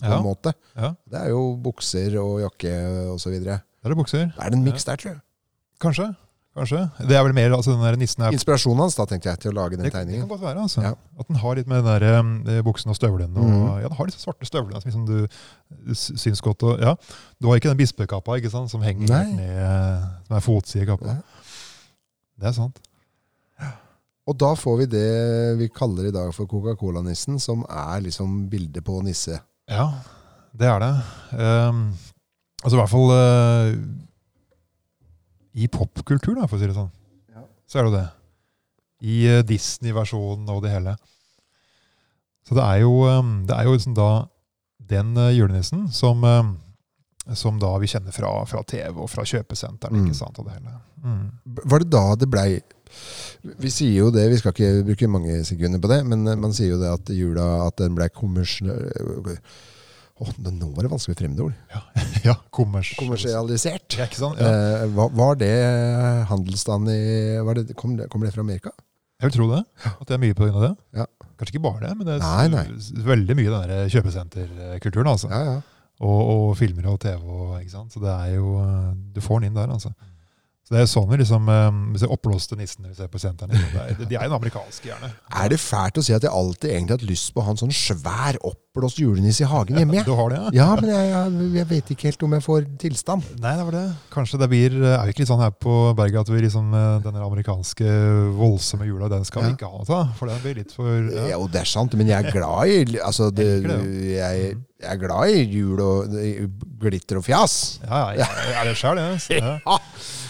På 0.00 0.06
Ja. 0.06 0.18
en 0.18 0.22
måte. 0.24 0.52
Ja, 0.76 0.94
Det 1.10 1.18
er 1.20 1.28
jo 1.30 1.56
bukser 1.56 2.14
og 2.22 2.38
jakke 2.40 3.10
osv. 3.14 3.34
Der 3.82 3.88
er 3.90 3.94
det 3.94 3.98
bukser. 4.00 4.32
er 4.38 4.50
det 4.50 4.58
en 4.58 4.64
miks 4.64 4.84
der, 4.84 4.96
tror 4.96 5.10
jeg. 5.12 5.20
Kanskje. 5.80 6.08
Kanskje. 6.58 6.80
Det 7.06 7.14
er 7.14 7.22
vel 7.22 7.34
mer, 7.36 7.52
altså 7.54 7.70
den 7.76 7.82
der 7.84 7.96
nissen 8.00 8.24
her. 8.24 8.32
Inspirasjonen 8.34 8.80
hans 8.82 8.96
da, 8.98 9.04
tenkte 9.06 9.28
jeg, 9.30 9.38
til 9.44 9.52
å 9.52 9.54
lage 9.60 9.76
den 9.78 9.84
Det, 9.86 9.92
det 9.92 10.16
kan 10.18 10.28
godt 10.28 10.40
være. 10.42 10.62
altså. 10.64 10.82
Ja. 10.82 10.90
At 11.20 11.28
den 11.28 11.36
har 11.38 11.54
litt 11.54 11.68
med 11.70 11.84
den 11.84 11.86
der, 11.86 12.56
eh, 12.56 12.62
buksene 12.66 12.90
og 12.90 12.96
støvlene. 12.98 13.36
Og, 13.38 13.44
mm. 13.46 13.68
ja, 13.82 13.86
den 13.88 13.96
har 14.00 14.06
disse 14.10 14.24
svarte 14.24 14.48
støvlene 14.48 14.80
som 14.82 14.90
liksom 14.90 15.06
du 15.06 15.94
s- 15.94 16.12
syns 16.18 16.40
godt. 16.42 16.62
Og, 16.66 16.80
ja. 16.82 16.96
Du 17.40 17.46
har 17.46 17.60
ikke 17.60 17.70
den 17.70 17.78
bispekappa 17.78 18.40
ikke 18.40 18.50
sant, 18.50 18.70
som 18.72 18.82
henger 18.82 19.06
Nei. 19.12 19.24
ned, 19.38 20.08
som 20.26 20.36
er 20.40 20.40
fotside 20.48 20.82
i. 20.82 20.98
Ja. 21.06 21.16
Det 22.40 22.48
er 22.50 22.52
sant. 22.58 22.80
Og 24.28 24.36
da 24.36 24.50
får 24.60 24.74
vi 24.82 24.86
det 24.92 25.06
vi 25.56 25.68
kaller 25.72 26.08
i 26.10 26.12
dag 26.12 26.34
for 26.36 26.44
Coca-Cola-nissen, 26.50 27.38
som 27.40 27.62
er 27.70 28.02
liksom 28.04 28.48
bildet 28.50 28.84
på 28.84 28.98
nisse. 29.06 29.38
Ja, 29.70 29.86
det 30.58 30.66
er 30.68 30.82
det. 30.82 30.90
Ehm, 31.38 31.84
altså 32.62 32.76
i 32.76 32.80
hvert 32.80 32.92
fall 32.92 33.10
uh, 33.14 33.72
i 35.58 35.68
popkultur, 35.72 36.36
da, 36.38 36.46
for 36.46 36.58
å 36.58 36.62
si 36.62 36.70
det 36.70 36.76
sånn. 36.76 36.90
Ja. 37.34 37.44
Så 37.68 37.78
er 37.78 37.86
det 37.86 37.90
jo 37.90 37.98
det. 37.98 38.06
I 39.08 39.18
uh, 39.30 39.44
Disney-versjonen 39.46 40.50
og 40.54 40.62
det 40.64 40.74
hele. 40.74 40.96
Så 42.48 42.56
det 42.56 42.64
er 42.64 42.82
jo, 42.84 42.94
um, 43.04 43.42
det 43.48 43.56
er 43.56 43.68
jo 43.68 43.76
liksom 43.76 43.94
da 43.98 44.10
den 44.88 45.12
uh, 45.18 45.28
julenissen 45.34 45.86
som, 45.92 46.24
um, 46.24 46.54
som 47.36 47.60
da 47.60 47.74
vi 47.82 47.90
kjenner 47.90 48.14
fra, 48.14 48.32
fra 48.48 48.64
TV 48.66 48.96
og 48.96 49.10
fra 49.12 49.26
kjøpesenteren. 49.28 49.98
Mm. 49.98 50.08
ikke 50.08 50.18
sant, 50.18 50.40
og 50.40 50.48
det 50.48 50.56
hele. 50.56 50.76
Mm. 51.04 51.24
Var 51.68 51.84
det 51.84 51.92
da 51.94 52.04
det 52.18 52.26
blei 52.26 52.48
Vi 53.62 53.70
sier 53.70 54.00
jo 54.00 54.08
det, 54.10 54.24
vi 54.32 54.38
skal 54.40 54.50
ikke 54.50 54.86
bruke 54.88 55.10
mange 55.12 55.36
sekunder 55.46 55.78
på 55.82 55.90
det, 55.92 56.00
men 56.08 56.24
man 56.40 56.54
sier 56.56 56.72
jo 56.72 56.80
det 56.80 56.90
at 56.90 57.12
jula 57.14 57.68
at 57.68 57.78
den 57.78 57.94
ble 57.94 58.08
kommersiell... 58.10 59.36
Åh, 60.18 60.30
nå 60.50 60.68
var 60.74 60.82
det 60.86 60.90
vanskelig 60.90 61.14
med 61.14 61.20
fremmedord. 61.22 61.54
Ja, 62.26 62.34
kommers. 62.50 62.90
Kommersialisert. 62.98 63.94
Ja, 63.94 64.08
ikke 64.08 64.18
sant? 64.18 64.40
Ja. 64.42 64.48
Eh, 64.82 64.88
var, 64.96 65.12
var 65.14 65.36
det 65.38 65.52
handelsstand 66.28 66.90
i 66.90 66.98
var 67.46 67.54
det, 67.60 67.68
kom, 67.78 67.94
det, 67.96 68.08
kom 68.10 68.24
det 68.26 68.32
fra 68.34 68.42
Amerika? 68.42 68.72
Jeg 69.22 69.30
vil 69.30 69.36
tro 69.36 69.46
det. 69.52 69.60
At 69.92 70.02
det 70.10 70.16
er 70.16 70.22
mye 70.22 70.34
på 70.38 70.46
grunn 70.46 70.58
av 70.58 70.64
det. 70.66 70.72
Ja. 71.00 71.06
Kanskje 71.38 71.54
ikke 71.54 71.62
bare 71.68 71.84
det, 71.86 71.92
men 71.98 72.06
det 72.08 72.16
er 72.16 72.24
Nei, 72.24 72.48
nei. 72.50 72.64
veldig 73.06 73.36
mye 73.38 73.60
den 73.70 73.90
kjøpesenterkulturen. 73.94 75.10
altså. 75.14 75.30
Ja, 75.30 75.40
ja. 75.52 75.56
Og, 75.98 76.20
og 76.34 76.44
filmer 76.58 76.86
og 76.92 77.00
TV. 77.02 77.22
Og, 77.22 77.56
ikke 77.62 77.74
sant? 77.74 77.94
Så 77.94 78.02
det 78.02 78.10
er 78.12 78.34
jo, 78.36 78.52
eh, 78.62 78.92
Du 79.14 79.22
får 79.22 79.40
den 79.42 79.52
inn 79.52 79.58
der, 79.58 79.70
altså. 79.74 79.94
Så 80.68 80.74
det 80.76 80.82
er 80.82 80.88
sånn 80.90 81.06
vi 81.08 81.16
liksom, 81.22 81.46
eh, 81.48 81.68
Vi 81.94 81.98
ser 82.02 82.10
oppblåste 82.12 82.56
nissene 82.58 82.90
vi 82.90 82.94
ser 82.98 83.08
på 83.08 83.16
senteren. 83.22 83.48
Det 83.56 83.80
er- 83.80 84.04
De 84.04 84.16
er 84.20 84.26
jo 84.28 84.34
amerikanske, 84.36 84.84
gjerne. 84.84 85.08
Er 85.32 85.48
det 85.48 85.58
fælt 85.58 85.96
å 85.96 86.02
si 86.04 86.12
at 86.12 86.20
jeg 86.22 86.30
alltid 86.30 86.70
egentlig 86.70 86.90
har 86.92 86.98
hatt 86.98 87.08
lyst 87.08 87.32
på 87.32 87.40
å 87.40 87.44
ha 87.46 87.50
en 87.52 87.56
sånn 87.56 87.72
svær, 87.72 88.36
oppblåst 88.44 88.98
julenisse 89.00 89.40
i 89.40 89.48
hagen 89.48 89.78
hjemme? 89.80 89.94
jeg? 89.96 90.04
Du 90.04 90.14
har 90.14 90.28
det, 90.28 90.36
ja? 90.36 90.50
Ja, 90.52 90.74
men 90.76 90.90
jeg, 90.90 91.08
jeg, 91.08 91.52
jeg 91.56 91.66
vet 91.72 91.92
ikke 91.94 92.02
helt 92.10 92.22
om 92.22 92.32
jeg 92.36 92.42
får 92.44 92.66
tilstand. 92.84 93.22
Nei, 93.40 93.56
det 93.56 93.64
var 93.64 93.72
det. 93.78 93.96
Kanskje 94.12 94.38
det 94.44 94.48
blir 94.52 94.76
Er 94.84 95.04
vi 95.06 95.12
ikke 95.14 95.24
litt 95.24 95.32
sånn 95.32 95.40
her 95.40 95.50
på 95.56 95.94
berget 95.96 96.20
at 96.20 96.28
vi 96.28 96.40
liksom 96.44 96.68
eh, 96.74 97.00
denne 97.08 97.24
amerikanske 97.24 97.88
voldsomme 98.36 98.84
jula, 98.84 99.08
den 99.08 99.24
skal 99.24 99.42
vi 99.48 99.54
ikke 99.56 99.70
ha 99.72 99.80
noe 99.80 99.96
av? 100.02 100.12
For 100.20 100.28
den 100.28 100.38
blir 100.44 100.54
litt 100.60 100.72
for 100.76 100.84
ja. 101.08 101.30
Jo, 101.32 101.46
det 101.48 101.62
er 101.62 101.64
sant, 101.72 101.94
men 101.96 102.06
jeg 102.12 102.26
er 102.26 102.30
glad 102.30 102.68
i 102.68 102.98
altså, 103.00 103.30
det, 103.38 103.48
Jeg 103.64 104.18
jeg, 104.18 104.56
jeg 104.84 104.90
er 104.92 105.00
glad 105.00 105.32
i 105.32 105.42
jul 105.48 105.80
og 105.80 106.12
glitter 106.78 107.16
og 107.18 107.24
fjas. 107.24 107.78
Ja, 107.88 108.12
ja, 108.12 108.28
ja, 108.28 108.60
er 108.60 108.64
det 108.68 108.76
sjøl, 108.76 109.00
jeg. 109.00 109.40
Ja. 109.40 109.56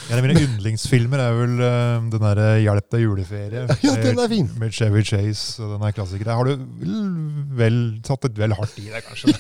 En 0.09 0.17
av 0.17 0.25
mine 0.25 0.41
yndlingsfilmer 0.41 1.21
er 1.21 1.35
vel 1.37 1.59
uh, 1.61 2.07
den 2.13 2.23
derre 2.25 2.47
'Hjelp 2.63 2.87
deg 2.95 3.05
juleferie'. 3.05 3.67
Ja, 3.85 3.95
den 4.01 4.19
er 4.23 4.31
fin. 4.31 4.49
Med 4.61 4.73
Chevy 4.73 5.05
Chase 5.05 5.69
den 5.69 5.85
er 5.85 5.93
klassiker. 5.97 6.31
Der 6.31 6.39
har 6.39 6.49
du 6.49 6.55
vel, 6.57 6.97
vel 7.61 7.79
tatt 8.07 8.25
et 8.29 8.41
vel 8.41 8.57
hardt 8.57 8.79
i 8.81 8.89
deg, 8.89 9.05
kanskje. 9.05 9.35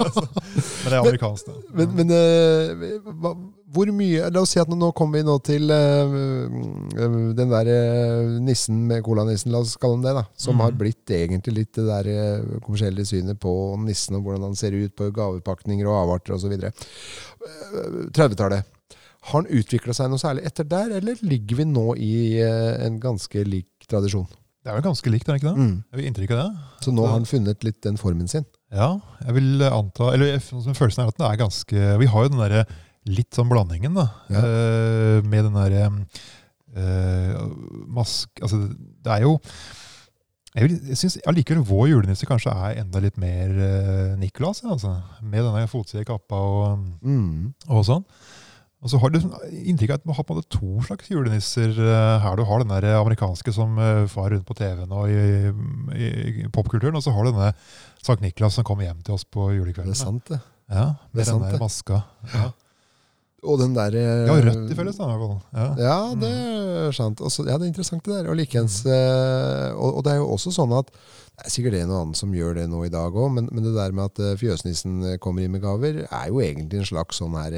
men 0.84 0.88
det 0.88 0.94
er 0.94 1.00
amerikansk, 1.00 1.50
det. 1.50 1.58
Men, 1.74 1.98
men 1.98 2.14
uh, 2.14 3.12
hva, 3.24 3.34
hvor 3.74 3.90
mye 3.94 4.28
La 4.32 4.42
oss 4.44 4.54
si 4.54 4.60
at 4.62 4.70
nå, 4.70 4.76
nå 4.78 4.90
kommer 4.96 5.20
vi 5.20 5.26
nå 5.26 5.34
til 5.44 5.72
eh, 5.74 6.14
eh, 6.14 7.16
den 7.38 7.52
der 7.52 7.70
eh, 7.70 8.34
nissen 8.44 8.84
med 8.88 9.04
colanissen, 9.06 9.52
la 9.54 9.62
oss 9.64 9.76
kalle 9.80 9.98
den 9.98 10.06
det, 10.08 10.14
da. 10.20 10.24
Som 10.38 10.58
mm. 10.58 10.64
har 10.64 10.76
blitt 10.78 11.14
egentlig 11.16 11.56
litt 11.58 11.72
det 11.78 11.86
der 11.88 12.10
eh, 12.12 12.60
kommersielle 12.64 13.06
synet 13.08 13.40
på 13.42 13.52
nissen, 13.82 14.18
og 14.18 14.28
hvordan 14.28 14.48
han 14.50 14.58
ser 14.58 14.76
ut 14.76 14.94
på 14.96 15.10
gavepakninger 15.14 15.90
og 15.90 16.00
avarter 16.04 16.36
osv. 16.36 16.54
30-tallet. 18.14 18.73
Har 19.24 19.40
han 19.42 19.48
utvikla 19.56 19.94
seg 19.96 20.10
noe 20.12 20.20
særlig 20.20 20.44
etter 20.48 20.66
der, 20.68 20.90
eller 20.98 21.20
ligger 21.24 21.56
vi 21.62 21.64
nå 21.70 21.84
i 21.96 22.12
eh, 22.44 22.74
en 22.86 22.98
ganske 23.00 23.44
lik 23.48 23.86
tradisjon? 23.88 24.26
Det 24.64 24.72
er 24.72 24.78
vel 24.78 24.84
ganske 24.86 25.10
likt, 25.12 25.28
er 25.28 25.36
det 25.36 25.42
ikke 25.42 25.50
det? 25.54 25.60
Mm. 25.64 25.76
Jeg 25.92 25.98
vil 26.00 26.06
inntrykk 26.08 26.30
av 26.34 26.38
det. 26.40 26.66
Så 26.84 26.92
nå 26.96 27.04
har 27.04 27.14
han 27.18 27.26
funnet 27.28 27.64
litt 27.66 27.80
den 27.84 27.98
formen 28.00 28.28
sin. 28.32 28.44
Ja, 28.74 28.90
jeg 29.26 29.34
vil 29.36 29.62
anta 29.68 30.08
Eller 30.16 30.38
sånn 30.42 30.62
som 30.64 30.74
følelsen 30.74 31.04
er 31.04 31.10
at 31.12 31.18
den 31.20 31.26
er 31.28 31.36
ganske 31.38 31.82
Vi 32.00 32.06
har 32.10 32.24
jo 32.24 32.30
den 32.32 32.40
derre 32.40 32.62
litt 33.06 33.36
sånn 33.36 33.50
blandingen, 33.52 33.92
da. 33.94 34.06
Ja. 34.32 34.40
Uh, 34.40 35.18
med 35.28 35.44
den 35.44 35.54
derre 35.58 35.82
uh, 36.76 37.42
mask... 37.92 38.30
Altså, 38.42 38.62
det 39.04 39.12
er 39.12 39.26
jo 39.26 39.34
Jeg, 40.54 40.64
vil- 40.70 40.88
jeg 40.94 40.98
syns 41.00 41.18
allikevel 41.28 41.64
vår 41.68 41.88
julenisse 41.92 42.26
kanskje 42.30 42.54
er 42.54 42.80
enda 42.84 43.00
litt 43.04 43.16
mer 43.20 43.52
uh, 43.58 44.14
Nicolas, 44.20 44.62
altså. 44.64 44.96
Med 45.22 45.44
denne 45.44 45.66
fotside 45.70 46.06
kappa 46.08 46.38
og, 46.40 46.84
Mm. 47.02 47.52
og 47.68 47.84
sånn. 47.88 48.04
Og 48.84 48.92
så 48.92 48.98
har 49.00 49.12
du 49.12 49.16
sånn 49.22 49.36
inntrykk 49.64 49.94
av 49.94 49.96
at 49.96 50.04
du 50.04 50.10
har 50.12 50.26
på 50.28 50.34
en 50.34 50.40
måte 50.42 50.52
to 50.52 50.82
slags 50.84 51.08
julenisser 51.08 51.70
eh, 51.72 52.16
her. 52.20 52.36
Du 52.36 52.44
har 52.44 52.60
den 52.60 52.72
der 52.74 52.98
amerikanske 52.98 53.54
som 53.56 53.78
uh, 53.80 54.04
far 54.12 54.28
rundt 54.34 54.44
på 54.44 54.56
TV-en 54.58 54.92
og 54.92 55.08
i, 55.08 55.22
i, 55.96 56.10
i 56.44 56.48
popkulturen, 56.52 56.98
og 56.98 57.04
så 57.04 57.14
har 57.16 57.24
du 57.24 57.32
denne 57.32 57.54
Sankt 58.04 58.20
Niklas 58.20 58.58
som 58.58 58.66
kommer 58.68 58.84
hjem 58.84 59.00
til 59.06 59.16
oss 59.16 59.24
på 59.24 59.48
julekvelden. 59.56 59.94
Det 59.94 59.96
er 59.96 60.04
sant, 60.04 60.28
det. 60.28 60.42
Ja, 60.68 60.84
Det 61.14 61.24
er 61.24 61.30
sant, 61.30 61.40
den 61.40 61.48
der 61.48 61.56
det. 61.56 61.62
maska. 61.64 62.02
Ja, 62.34 62.50
Og 63.44 63.58
den 63.60 63.74
der 63.76 63.94
eh, 64.00 64.24
ja 64.28 64.36
rødt 64.48 64.70
i 64.72 64.76
felles, 64.78 64.96
da. 64.96 65.04
i 65.04 65.18
hvert 65.18 65.26
fall. 65.28 65.42
Ja. 65.52 65.66
Ja, 65.84 65.98
det 66.20 66.30
er 66.88 66.96
sant. 66.96 67.20
Også, 67.20 67.44
ja, 67.48 67.58
det 67.58 67.66
er 67.68 67.72
interessant 67.74 68.04
det 68.08 68.16
der. 68.16 68.30
Og 68.32 68.38
likeens 68.40 68.80
eh, 68.86 69.68
og, 69.74 69.98
og 70.00 70.06
det 70.06 70.14
er 70.14 70.22
jo 70.22 70.30
også 70.34 70.54
sånn 70.54 70.72
at 70.78 70.88
det 71.34 71.48
er 71.48 71.50
sikkert 71.50 71.74
det 71.74 71.80
er 71.82 71.88
noen 71.90 72.00
annen 72.04 72.14
som 72.18 72.34
gjør 72.36 72.54
det 72.60 72.64
nå 72.70 72.84
i 72.86 72.90
dag 72.94 73.10
òg, 73.18 73.30
men, 73.34 73.48
men 73.50 73.64
det 73.66 73.72
der 73.74 73.94
med 73.96 74.06
at 74.12 74.20
eh, 74.22 74.36
fjøsnissen 74.38 75.16
kommer 75.22 75.42
inn 75.42 75.50
med 75.56 75.64
gaver, 75.64 76.04
er 76.06 76.28
jo 76.30 76.38
egentlig 76.44 76.78
en 76.84 76.90
slags 76.92 77.18
sånn 77.18 77.34
her 77.34 77.56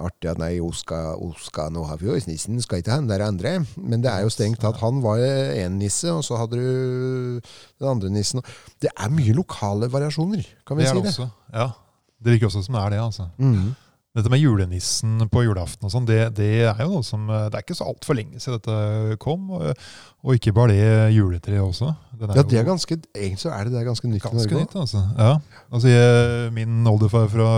Artig 0.00 0.28
at 0.28 0.40
nei, 0.40 0.54
hun 0.60 0.74
skal, 0.76 1.70
nå 1.72 1.84
ha 1.88 1.96
fjøsnissen, 2.00 2.58
skal 2.60 2.82
ikke 2.82 2.92
han 2.98 3.08
der 3.08 3.22
andre. 3.24 3.52
Men 3.80 4.02
det 4.04 4.10
er 4.12 4.24
jo 4.26 4.32
strengt 4.32 4.60
tatt. 4.60 4.80
Han 4.82 5.00
var 5.04 5.22
én 5.22 5.78
nisse, 5.80 6.10
og 6.12 6.24
så 6.26 6.36
hadde 6.40 6.58
du 6.60 7.40
den 7.80 7.88
andre 7.88 8.10
nissen. 8.12 8.42
Det 8.82 8.90
er 8.92 9.12
mye 9.14 9.32
lokale 9.36 9.88
variasjoner, 9.92 10.44
kan 10.68 10.76
vi 10.80 10.84
Det 10.84 10.92
si 10.92 11.00
det. 11.00 11.14
også. 11.14 11.28
Ja. 11.54 11.68
Det 12.20 12.34
virker 12.34 12.50
også 12.50 12.64
som 12.66 12.76
det 12.76 12.82
er 12.82 12.96
det. 12.96 13.00
altså. 13.04 13.30
Mm. 13.38 13.70
Dette 14.10 14.30
med 14.32 14.40
julenissen 14.42 15.20
på 15.30 15.44
julaften 15.46 15.86
og 15.86 15.92
sånn, 15.92 16.06
det, 16.08 16.16
det 16.34 16.48
er 16.66 16.80
jo 16.82 16.96
noe 16.96 17.06
som 17.06 17.28
Det 17.30 17.54
er 17.54 17.62
ikke 17.62 17.76
så 17.78 17.86
altfor 17.92 18.16
lenge 18.18 18.40
siden 18.42 18.58
dette 18.58 19.18
kom. 19.22 19.44
Og, 19.54 19.84
og 20.26 20.34
ikke 20.34 20.54
bare 20.56 20.74
det 20.74 21.14
juletreet 21.14 21.62
også. 21.62 21.92
Ja, 22.18 22.42
det 22.42 22.58
er 22.58 22.66
ganske, 22.66 22.98
egentlig 23.14 23.40
så 23.40 23.52
er 23.54 23.68
det, 23.68 23.72
det 23.76 23.80
er 23.80 23.86
ganske 23.86 24.10
nytt 24.10 24.18
i 24.18 24.24
ganske 24.26 24.50
Norge 24.50 24.64
nytt. 24.66 24.74
altså. 24.82 25.04
Ja. 25.14 25.30
altså 25.70 25.92
jeg, 25.94 26.50
min 26.58 26.82
oldefar 26.90 27.30
fra, 27.32 27.52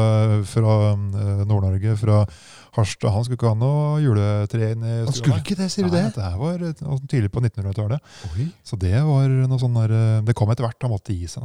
fra 0.52 0.76
eh, 0.92 1.40
Nord-Norge, 1.48 1.96
fra 1.98 2.20
Harstad, 2.72 3.12
han 3.12 3.24
skulle 3.26 3.36
ikke 3.36 3.50
ha 3.50 3.56
noe 3.60 3.98
juletre 4.00 4.70
inn 4.72 4.84
i 4.88 4.92
Han 5.04 5.12
skulle 5.12 5.40
ikke 5.42 5.56
det, 5.58 5.66
sier 5.74 5.84
du 5.84 5.92
Nei, 5.92 6.06
det? 6.14 6.28
Var 6.40 6.62
eh, 6.70 7.02
tidlig 7.10 7.28
på 7.34 7.42
1900-tallet. 7.44 8.00
Så 8.64 8.78
det 8.80 8.94
var 9.04 9.28
noe 9.28 9.60
sånn 9.60 9.76
der 9.76 9.92
eh, 9.92 10.22
Det 10.24 10.32
kom 10.38 10.48
etter 10.54 10.64
hvert, 10.64 10.78
han 10.80 10.92
måtte 10.94 11.12
gi 11.12 11.28
seg. 11.28 11.44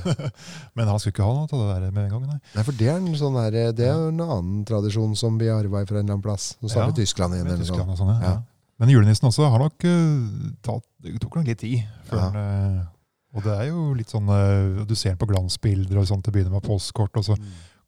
Men 0.76 0.90
han 0.90 1.00
skulle 1.00 1.14
ikke 1.14 1.24
ha 1.24 1.32
noe 1.38 1.48
av 1.48 1.62
det 1.64 1.78
der 1.86 1.94
med 1.96 2.04
en 2.04 2.12
gang. 2.12 2.26
nei. 2.34 2.38
Nei, 2.58 2.64
for 2.66 2.76
det 2.76 2.90
er 2.92 3.00
en 3.00 3.08
sånn 3.16 3.38
der, 3.40 3.58
det 3.72 3.88
er 3.88 4.04
en 4.10 4.20
annen 4.26 4.62
tradisjon 4.68 5.16
som 5.16 5.38
vi 5.40 5.48
arva 5.52 5.80
fra 5.88 5.96
en 6.00 6.04
eller 6.04 6.18
annen 6.18 6.24
plass. 6.28 6.52
Nå 6.60 6.68
Ja, 6.74 6.86
vi 6.90 6.98
Tyskland 7.00 7.38
igjen. 7.38 7.48
Eller 7.48 7.64
Tyskland 7.64 7.94
og 7.96 8.00
sånn, 8.02 8.12
ja. 8.14 8.20
Ja. 8.20 8.34
ja. 8.36 8.42
Men 8.80 8.92
julenissen 8.94 9.28
også 9.28 9.48
har 9.52 9.60
nok 9.64 9.84
eh, 9.88 10.52
tatt, 10.64 10.84
Det 11.00 11.16
tok 11.24 11.40
nok 11.40 11.48
litt 11.48 11.60
tid. 11.64 11.88
Før 12.08 12.20
Ja. 12.20 12.28
den, 12.36 12.44
eh, 12.80 12.84
og 13.30 13.44
det 13.46 13.56
er 13.56 13.66
jo 13.70 13.82
litt 13.94 14.10
sånn 14.10 14.26
eh, 14.34 14.84
Du 14.88 14.94
ser 14.98 15.12
den 15.14 15.20
på 15.20 15.28
glansbilder 15.30 16.00
og 16.00 16.08
sånt 16.08 16.24
til 16.26 16.32
å 16.32 16.36
begynne 16.36 16.52
med 16.52 16.64
postkort, 16.66 17.16
og 17.16 17.24
så 17.28 17.36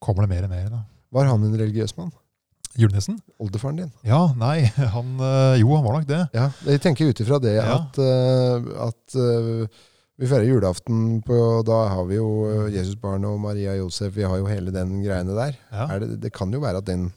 kommer 0.03 0.25
det 0.25 0.33
mer 0.37 0.45
og 0.49 0.53
mer. 0.57 0.69
da. 0.73 0.83
Var 1.13 1.29
han 1.29 1.45
en 1.45 1.57
religiøs 1.61 1.97
mann? 1.99 2.13
Julenissen? 2.79 3.19
Oldefaren 3.43 3.77
din? 3.83 3.91
Ja, 4.07 4.33
nei, 4.39 4.65
han 4.97 5.15
eh, 5.21 5.61
Jo, 5.61 5.75
han 5.77 5.85
var 5.85 5.99
nok 5.99 6.07
det. 6.09 6.21
Ja, 6.37 6.47
jeg 6.69 6.81
tenker 6.85 7.11
ut 7.11 7.21
ifra 7.25 7.39
det 7.43 7.57
Ja. 7.59 7.79
at, 7.81 7.99
eh, 8.01 8.69
at 8.89 9.17
eh, 9.19 9.81
vi 10.23 10.29
feirer 10.31 10.47
julaften 10.49 11.23
på 11.27 11.37
Da 11.67 11.79
har 11.93 12.05
vi 12.09 12.17
jo 12.21 12.29
Jesusbarnet 12.71 13.27
og 13.33 13.41
Maria 13.43 13.75
Josef. 13.79 14.13
Vi 14.15 14.23
har 14.29 14.39
jo 14.39 14.47
hele 14.47 14.71
den 14.75 15.01
greiene 15.03 15.35
der. 15.35 15.57
Ja. 15.73 15.87
Det, 15.99 16.21
det 16.23 16.31
kan 16.37 16.53
jo 16.55 16.61
være 16.63 16.79
at 16.83 16.87
den 16.89 17.09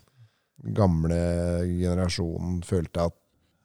gamle 0.75 1.19
generasjonen 1.67 2.63
følte 2.65 3.05
at 3.09 3.15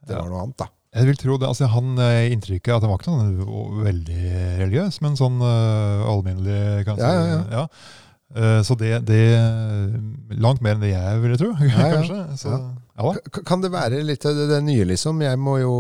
det 0.07 0.15
Ja. 0.17 0.21
var 0.23 0.31
noe 0.33 0.43
annet, 0.45 0.57
da. 0.59 0.67
Jeg 0.91 1.07
vil 1.07 1.17
tro 1.21 1.37
det, 1.39 1.47
altså 1.47 1.69
Han 1.71 1.93
inntrykket 2.35 2.73
at 2.75 2.83
han 2.83 2.91
var 2.91 2.99
ikke 2.99 3.13
sånn 3.13 3.85
veldig 3.85 4.23
religiøs, 4.59 4.97
men 5.05 5.15
sånn 5.17 5.37
uh, 5.39 6.03
alminnelig, 6.11 6.85
kanskje. 6.89 7.07
Ja, 7.07 7.27
ja, 7.31 7.43
ja. 7.53 7.61
Eh, 7.63 8.10
så 8.63 8.77
det, 8.79 8.91
det 9.09 9.21
Langt 10.39 10.61
mer 10.63 10.77
enn 10.77 10.85
det 10.85 10.93
jeg 10.93 11.23
ville 11.25 11.39
tro, 11.41 11.49
ja. 11.67 11.89
kanskje. 11.97 12.21
Så, 12.39 12.53
Ja. 12.55 12.61
ja. 13.11 13.41
Kan 13.49 13.63
det 13.65 13.73
være 13.75 14.03
litt 14.07 14.25
av 14.29 14.37
det, 14.39 14.47
det 14.53 14.61
nye, 14.67 14.85
liksom? 14.93 15.23
Jeg 15.25 15.39
må 15.41 15.57
jo 15.63 15.75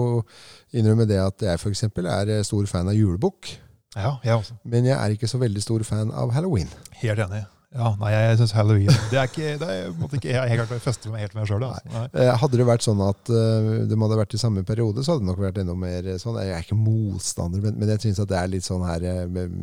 innrømme 0.74 1.06
det 1.10 1.20
at 1.22 1.46
jeg 1.46 1.60
f.eks. 1.60 1.84
er 2.00 2.34
eh, 2.38 2.42
stor 2.46 2.66
fan 2.70 2.88
av 2.90 2.96
julebukk. 2.98 3.52
Ja, 3.96 4.16
jeg 4.24 4.34
også. 4.38 4.54
Men 4.70 4.84
jeg 4.86 4.94
er 4.98 5.14
ikke 5.16 5.28
så 5.30 5.38
veldig 5.42 5.62
stor 5.62 5.82
fan 5.86 6.10
av 6.14 6.30
halloween. 6.34 6.68
Helt 7.02 7.22
enig. 7.26 7.44
Ja, 7.70 7.92
nei, 8.00 8.08
jeg 8.10 8.38
syns 8.40 8.50
halloween 8.58 8.88
Det 9.12 9.18
er 9.20 9.28
ikke, 9.28 9.50
det 9.60 9.66
er, 9.70 9.90
måtte 9.94 10.18
ikke 10.18 10.32
jeg 10.32 10.50
helt 10.50 10.64
klart 10.66 10.82
fester 10.82 11.12
meg 11.12 11.22
helt 11.22 11.36
med 11.38 11.46
sjøl. 11.46 11.62
Altså. 11.68 12.00
Eh, 12.18 12.30
Hadde 12.42 12.58
det 12.58 12.66
vært 12.66 12.82
sånn 12.82 13.02
at 13.06 13.30
det 13.30 13.98
måtte 13.98 14.18
vært 14.18 14.34
i 14.34 14.40
samme 14.42 14.64
periode, 14.66 15.04
så 15.06 15.14
hadde 15.14 15.22
det 15.22 15.30
nok 15.30 15.42
vært 15.44 15.60
enda 15.62 15.76
mer 15.78 16.08
eh, 16.10 16.18
sånn. 16.18 16.38
Jeg 16.42 16.56
er 16.56 16.64
ikke 16.66 16.78
motstander, 16.80 17.62
men, 17.62 17.76
men 17.78 17.92
jeg 17.94 18.02
syns 18.08 18.18
at 18.24 18.30
det 18.32 18.40
er 18.40 18.50
litt 18.56 18.66
sånn 18.66 18.82
her 18.88 19.06
eh, 19.06 19.20
med, 19.30 19.54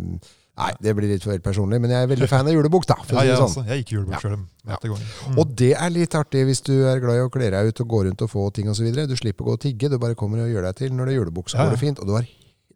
Nei, 0.58 0.72
det 0.82 0.94
blir 0.98 1.08
litt 1.12 1.22
for 1.24 1.38
personlig, 1.46 1.78
men 1.84 1.92
jeg 1.94 2.02
er 2.04 2.08
veldig 2.10 2.28
fan 2.32 2.48
av 2.50 2.54
julebukk, 2.56 2.88
da. 2.90 2.96
Ja, 3.14 3.22
jeg, 3.28 3.38
sånn. 3.38 3.68
jeg 3.70 3.84
gikk 3.84 3.92
julebukk 3.94 4.16
Ja. 4.16 4.22
sjøl. 4.24 4.40
Ja. 4.68 4.78
Mm. 4.82 5.38
Og 5.38 5.52
det 5.56 5.74
er 5.78 5.90
litt 5.94 6.16
artig 6.18 6.46
hvis 6.50 6.62
du 6.66 6.74
er 6.90 7.00
glad 7.00 7.16
i 7.20 7.22
å 7.28 7.30
kle 7.30 7.52
deg 7.54 7.68
ut 7.70 7.82
og 7.82 7.88
gå 7.88 8.00
rundt 8.08 8.22
og 8.26 8.30
få 8.32 8.48
ting 8.54 8.68
osv. 8.68 8.90
Du 9.08 9.16
slipper 9.16 9.44
å 9.46 9.48
gå 9.52 9.54
og 9.54 9.62
tigge, 9.62 9.90
du 9.90 9.98
bare 10.02 10.16
kommer 10.18 10.42
og 10.42 10.50
gjør 10.50 10.66
deg 10.66 10.76
til 10.76 10.90
når 10.98 11.06
det 11.06 11.14
er 11.14 11.20
julebukk. 11.22 11.50
Så 11.50 11.58
Ja, 11.58 11.64
ja. 11.64 11.70
går 11.70 11.78
det 11.78 11.80
fint. 11.86 12.00
Og 12.02 12.08
du 12.08 12.14
har, 12.18 12.26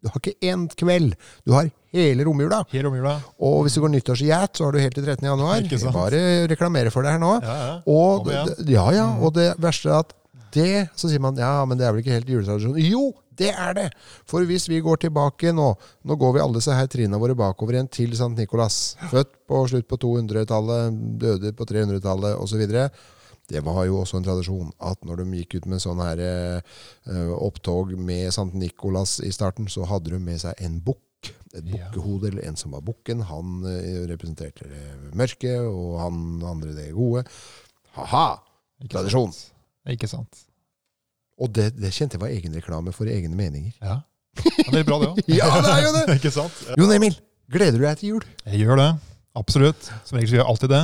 du 0.02 0.08
har 0.08 0.20
ikke 0.22 0.34
én 0.46 0.68
kveld, 0.78 1.14
du 1.44 1.52
har 1.52 1.70
hele 1.92 2.24
romjula. 2.24 2.64
Hele 2.70 2.86
romjula. 2.88 3.16
Og 3.42 3.64
hvis 3.66 3.74
du 3.74 3.80
går 3.82 3.92
nyttårsgjæt, 3.98 4.56
så 4.56 4.64
har 4.64 4.72
du 4.72 4.78
helt 4.78 4.94
til 4.94 5.04
13. 5.04 5.26
januar. 5.26 5.60
Bare 5.92 6.46
reklamere 6.48 6.90
for 6.94 7.02
det 7.02 7.10
her 7.12 7.18
nå. 7.18 7.34
Ja, 7.42 7.58
ja. 7.66 7.82
Og, 7.86 8.26
ja, 8.68 8.90
ja, 8.92 9.06
Mm. 9.10 9.22
og 9.26 9.34
det 9.34 9.56
verste 9.58 9.90
er 9.90 9.98
at 10.06 10.12
det 10.52 10.90
Så 10.94 11.08
sier 11.08 11.18
man 11.18 11.34
ja, 11.34 11.64
men 11.64 11.78
det 11.78 11.86
er 11.86 11.92
vel 11.92 12.02
ikke 12.02 12.12
helt 12.12 12.26
juletradisjon. 12.28 12.76
Jo, 12.78 13.12
det 13.42 13.50
er 13.52 13.76
det! 13.78 13.88
For 14.28 14.46
hvis 14.48 14.68
vi 14.70 14.80
går 14.84 15.02
tilbake 15.06 15.52
nå 15.54 15.72
Nå 16.08 16.16
går 16.20 16.36
vi 16.36 16.42
alle 16.44 16.58
disse 16.60 16.74
her 16.76 16.88
trinene 16.90 17.20
våre 17.22 17.36
bakover 17.38 17.76
igjen 17.76 17.90
til 17.92 18.14
Sankt 18.18 18.40
Nikolas. 18.40 18.96
Født 19.10 19.34
på 19.50 19.64
slutt 19.70 19.88
på 19.90 19.98
200-tallet, 20.02 20.96
døde 21.22 21.52
på 21.58 21.66
300-tallet 21.68 22.38
osv. 22.40 22.62
Det 23.52 23.60
var 23.66 23.84
jo 23.88 24.00
også 24.00 24.20
en 24.20 24.26
tradisjon 24.26 24.68
at 24.86 25.02
når 25.04 25.22
de 25.22 25.40
gikk 25.42 25.58
ut 25.60 25.70
med 25.70 25.82
sånn 25.82 26.00
her 26.02 26.20
eh, 26.24 27.32
opptog 27.36 27.90
med 27.98 28.30
Sankt 28.34 28.54
Nikolas 28.58 29.18
i 29.26 29.32
starten, 29.34 29.68
så 29.68 29.86
hadde 29.90 30.14
de 30.14 30.20
med 30.22 30.40
seg 30.42 30.58
en 30.62 30.78
bukk. 30.84 31.02
Et 31.52 31.66
bukkehode, 31.68 32.30
eller 32.30 32.46
en 32.48 32.56
som 32.56 32.72
var 32.72 32.80
bukken. 32.86 33.20
Han 33.28 33.66
eh, 33.68 34.06
representerte 34.08 34.66
det 34.70 35.12
mørke, 35.18 35.52
og 35.68 35.98
han 36.00 36.22
andre 36.48 36.72
det 36.78 36.88
gode. 36.96 37.26
Ha-ha! 37.98 38.24
Ikke 38.82 38.96
Tradisjon. 38.96 39.34
sant. 39.34 39.52
Ikke 39.92 40.08
sant. 40.10 40.46
Og 41.42 41.50
det, 41.56 41.72
det 41.76 41.90
kjente 41.96 42.16
jeg 42.18 42.22
var 42.22 42.32
egenreklame 42.32 42.94
for 42.94 43.10
egne 43.10 43.34
meninger. 43.38 43.74
Ja. 43.82 44.00
Det 44.38 44.80
er 44.80 44.86
bra, 44.88 45.00
det 45.02 45.10
òg. 45.12 45.20
Ja, 45.40 45.50
det 45.60 45.74
er 45.76 45.84
jo 45.88 45.92
det! 45.98 46.06
ikke 46.20 46.32
sant? 46.32 46.62
Jon 46.78 46.94
Emil, 46.94 47.18
gleder 47.52 47.78
du 47.82 47.84
deg 47.88 47.98
til 48.00 48.14
jul? 48.16 48.26
Jeg 48.48 48.62
gjør 48.64 48.78
det. 48.80 48.90
Absolutt. 49.36 49.90
Som 50.08 50.18
regel 50.20 50.36
gjør 50.38 50.44
jeg 50.44 50.50
alltid 50.52 50.72
det. 50.72 50.82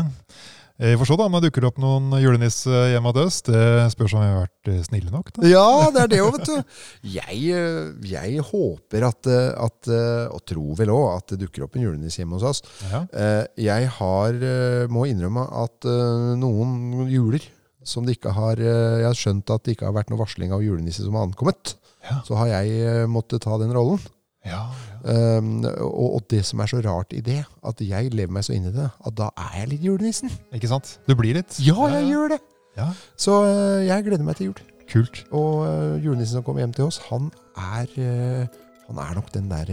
Eh, 0.78 0.92
Vi 0.94 0.98
får 1.00 1.08
se 1.10 1.16
da 1.18 1.24
om 1.26 1.34
det 1.36 1.40
dukker 1.48 1.64
opp 1.68 1.78
noen 1.82 2.12
julenisse 2.22 2.70
hjemme 2.92 3.10
hos 3.10 3.18
oss. 3.24 3.38
Det 3.48 3.62
spørs 3.94 4.14
om 4.16 4.22
vi 4.22 4.28
har 4.30 4.44
vært 4.44 4.70
eh, 4.72 4.78
snille 4.86 5.10
nok. 5.14 5.32
da. 5.36 5.48
Ja, 5.50 5.64
det 5.94 6.04
er 6.04 6.12
det 6.12 6.20
òg, 6.24 6.36
vet 6.38 6.48
du. 6.52 6.78
Jeg, 7.16 7.40
eh, 7.50 7.90
jeg 8.12 8.44
håper 8.50 9.08
at, 9.10 9.28
eh, 9.32 9.50
at 9.68 9.90
eh, 9.90 10.24
Og 10.36 10.40
tror 10.48 10.78
vel 10.78 10.92
òg 10.94 11.06
at 11.16 11.34
det 11.34 11.40
dukker 11.44 11.66
opp 11.66 11.76
en 11.76 11.84
julenisse 11.88 12.22
hjemme 12.22 12.38
hos 12.38 12.46
oss. 12.52 12.62
Ja. 12.88 13.02
Eh, 13.12 13.44
Jeg 13.68 13.90
har, 13.98 14.38
eh, 14.38 14.86
må 14.92 15.04
innrømme 15.10 15.44
at 15.64 15.88
eh, 15.88 16.34
noen 16.40 17.06
juler 17.12 17.44
som 17.88 18.04
det 18.06 18.18
ikke 18.18 18.34
har 18.36 18.60
eh, 18.60 19.00
Jeg 19.02 19.06
har 19.08 19.16
skjønt 19.18 19.50
at 19.54 19.64
det 19.66 19.74
ikke 19.76 19.88
har 19.88 19.96
vært 19.96 20.12
noe 20.12 20.20
varsling 20.20 20.52
av 20.54 20.62
julenisse 20.64 21.02
som 21.06 21.16
har 21.18 21.26
ankommet. 21.28 21.74
Ja. 22.06 22.20
Så 22.28 22.36
har 22.38 22.50
jeg 22.52 22.78
eh, 22.84 23.06
måttet 23.10 23.42
ta 23.44 23.56
den 23.60 23.72
rollen. 23.76 24.00
Ja, 24.46 24.66
Um, 25.08 25.60
og, 25.62 26.14
og 26.18 26.22
det 26.32 26.40
som 26.44 26.58
er 26.60 26.66
så 26.66 26.80
rart 26.82 27.12
i 27.14 27.20
det, 27.22 27.36
at 27.64 27.80
jeg 27.80 28.08
lever 28.10 28.32
meg 28.34 28.42
så 28.44 28.52
inn 28.56 28.64
i 28.66 28.72
det, 28.74 28.88
at 29.06 29.14
da 29.16 29.28
er 29.38 29.60
jeg 29.60 29.68
litt 29.70 29.84
julenissen. 29.86 30.32
Ikke 30.56 30.66
sant? 30.68 30.90
Du 31.06 31.12
blir 31.16 31.36
litt. 31.38 31.54
Ja, 31.62 31.76
jeg 31.92 32.08
gjør 32.10 32.32
det! 32.34 32.38
Ja, 32.76 32.88
Så 33.14 33.36
uh, 33.46 33.78
jeg 33.86 34.04
gleder 34.08 34.26
meg 34.26 34.36
til 34.40 34.50
jul. 34.50 34.58
Kult. 34.90 35.20
Og 35.30 35.62
uh, 35.62 35.94
julenissen 36.02 36.40
som 36.40 36.44
kommer 36.46 36.64
hjem 36.64 36.74
til 36.74 36.88
oss, 36.90 36.98
han 37.06 37.30
er 37.78 37.94
uh, 37.94 38.58
Han 38.88 38.98
er 39.04 39.14
nok 39.20 39.30
den 39.34 39.46
der 39.52 39.70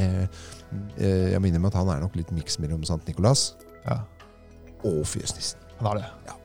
Jeg 0.99 1.41
minner 1.41 1.61
meg 1.63 1.71
at 1.73 1.79
han 1.81 1.89
er 1.95 2.05
nok 2.05 2.15
litt 2.19 2.31
miks 2.35 2.59
mellom 2.61 2.85
Sant 2.85 3.07
Nikolas 3.09 3.55
Ja, 3.87 4.01
og 4.85 5.01
fjøsnissen. 5.09 5.57
han 5.79 5.89
er 5.93 6.01
det. 6.03 6.09
Ja. 6.29 6.37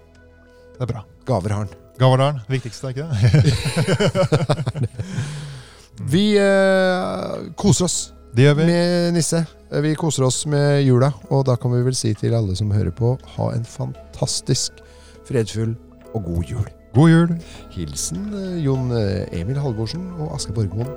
Det 0.81 0.87
er 0.87 0.93
bra. 0.95 1.03
Gaver 1.29 1.53
har 1.53 1.66
han. 1.66 1.73
Gavardalen, 2.01 2.38
viktigste, 2.49 2.88
er 2.88 2.95
ikke 2.95 3.09
det? 3.12 4.88
Vi 6.11 6.23
eh, 6.40 7.51
koser 7.61 7.85
oss 7.85 7.97
Det 8.33 8.47
gjør 8.47 8.55
vi. 8.62 8.64
med 8.71 9.12
nisse. 9.19 9.43
Eh, 9.69 9.83
Vi 9.85 9.93
koser 10.01 10.25
oss 10.25 10.47
med 10.49 10.81
jula, 10.87 11.11
og 11.29 11.45
da 11.51 11.59
kan 11.61 11.75
vi 11.75 11.83
vel 11.85 11.95
si 11.99 12.14
til 12.16 12.33
alle 12.38 12.57
som 12.57 12.73
hører 12.73 12.95
på, 12.97 13.12
ha 13.37 13.51
en 13.53 13.66
fantastisk 13.69 14.81
fredfull 15.29 15.77
og 16.14 16.25
god 16.25 16.49
jul. 16.55 16.64
God 16.97 17.12
jul. 17.12 17.37
Hilsen 17.77 18.25
eh, 18.33 18.57
Jon 18.64 18.88
eh, 18.97 19.29
Emil 19.43 19.61
Halvorsen 19.61 20.09
og 20.16 20.33
Aske 20.38 20.57
Borgmoen 20.57 20.88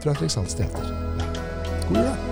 fra 0.00 0.14
Fredriksdals 0.16 0.56
Teater. 0.56 0.88
God 1.92 2.00
jul! 2.00 2.29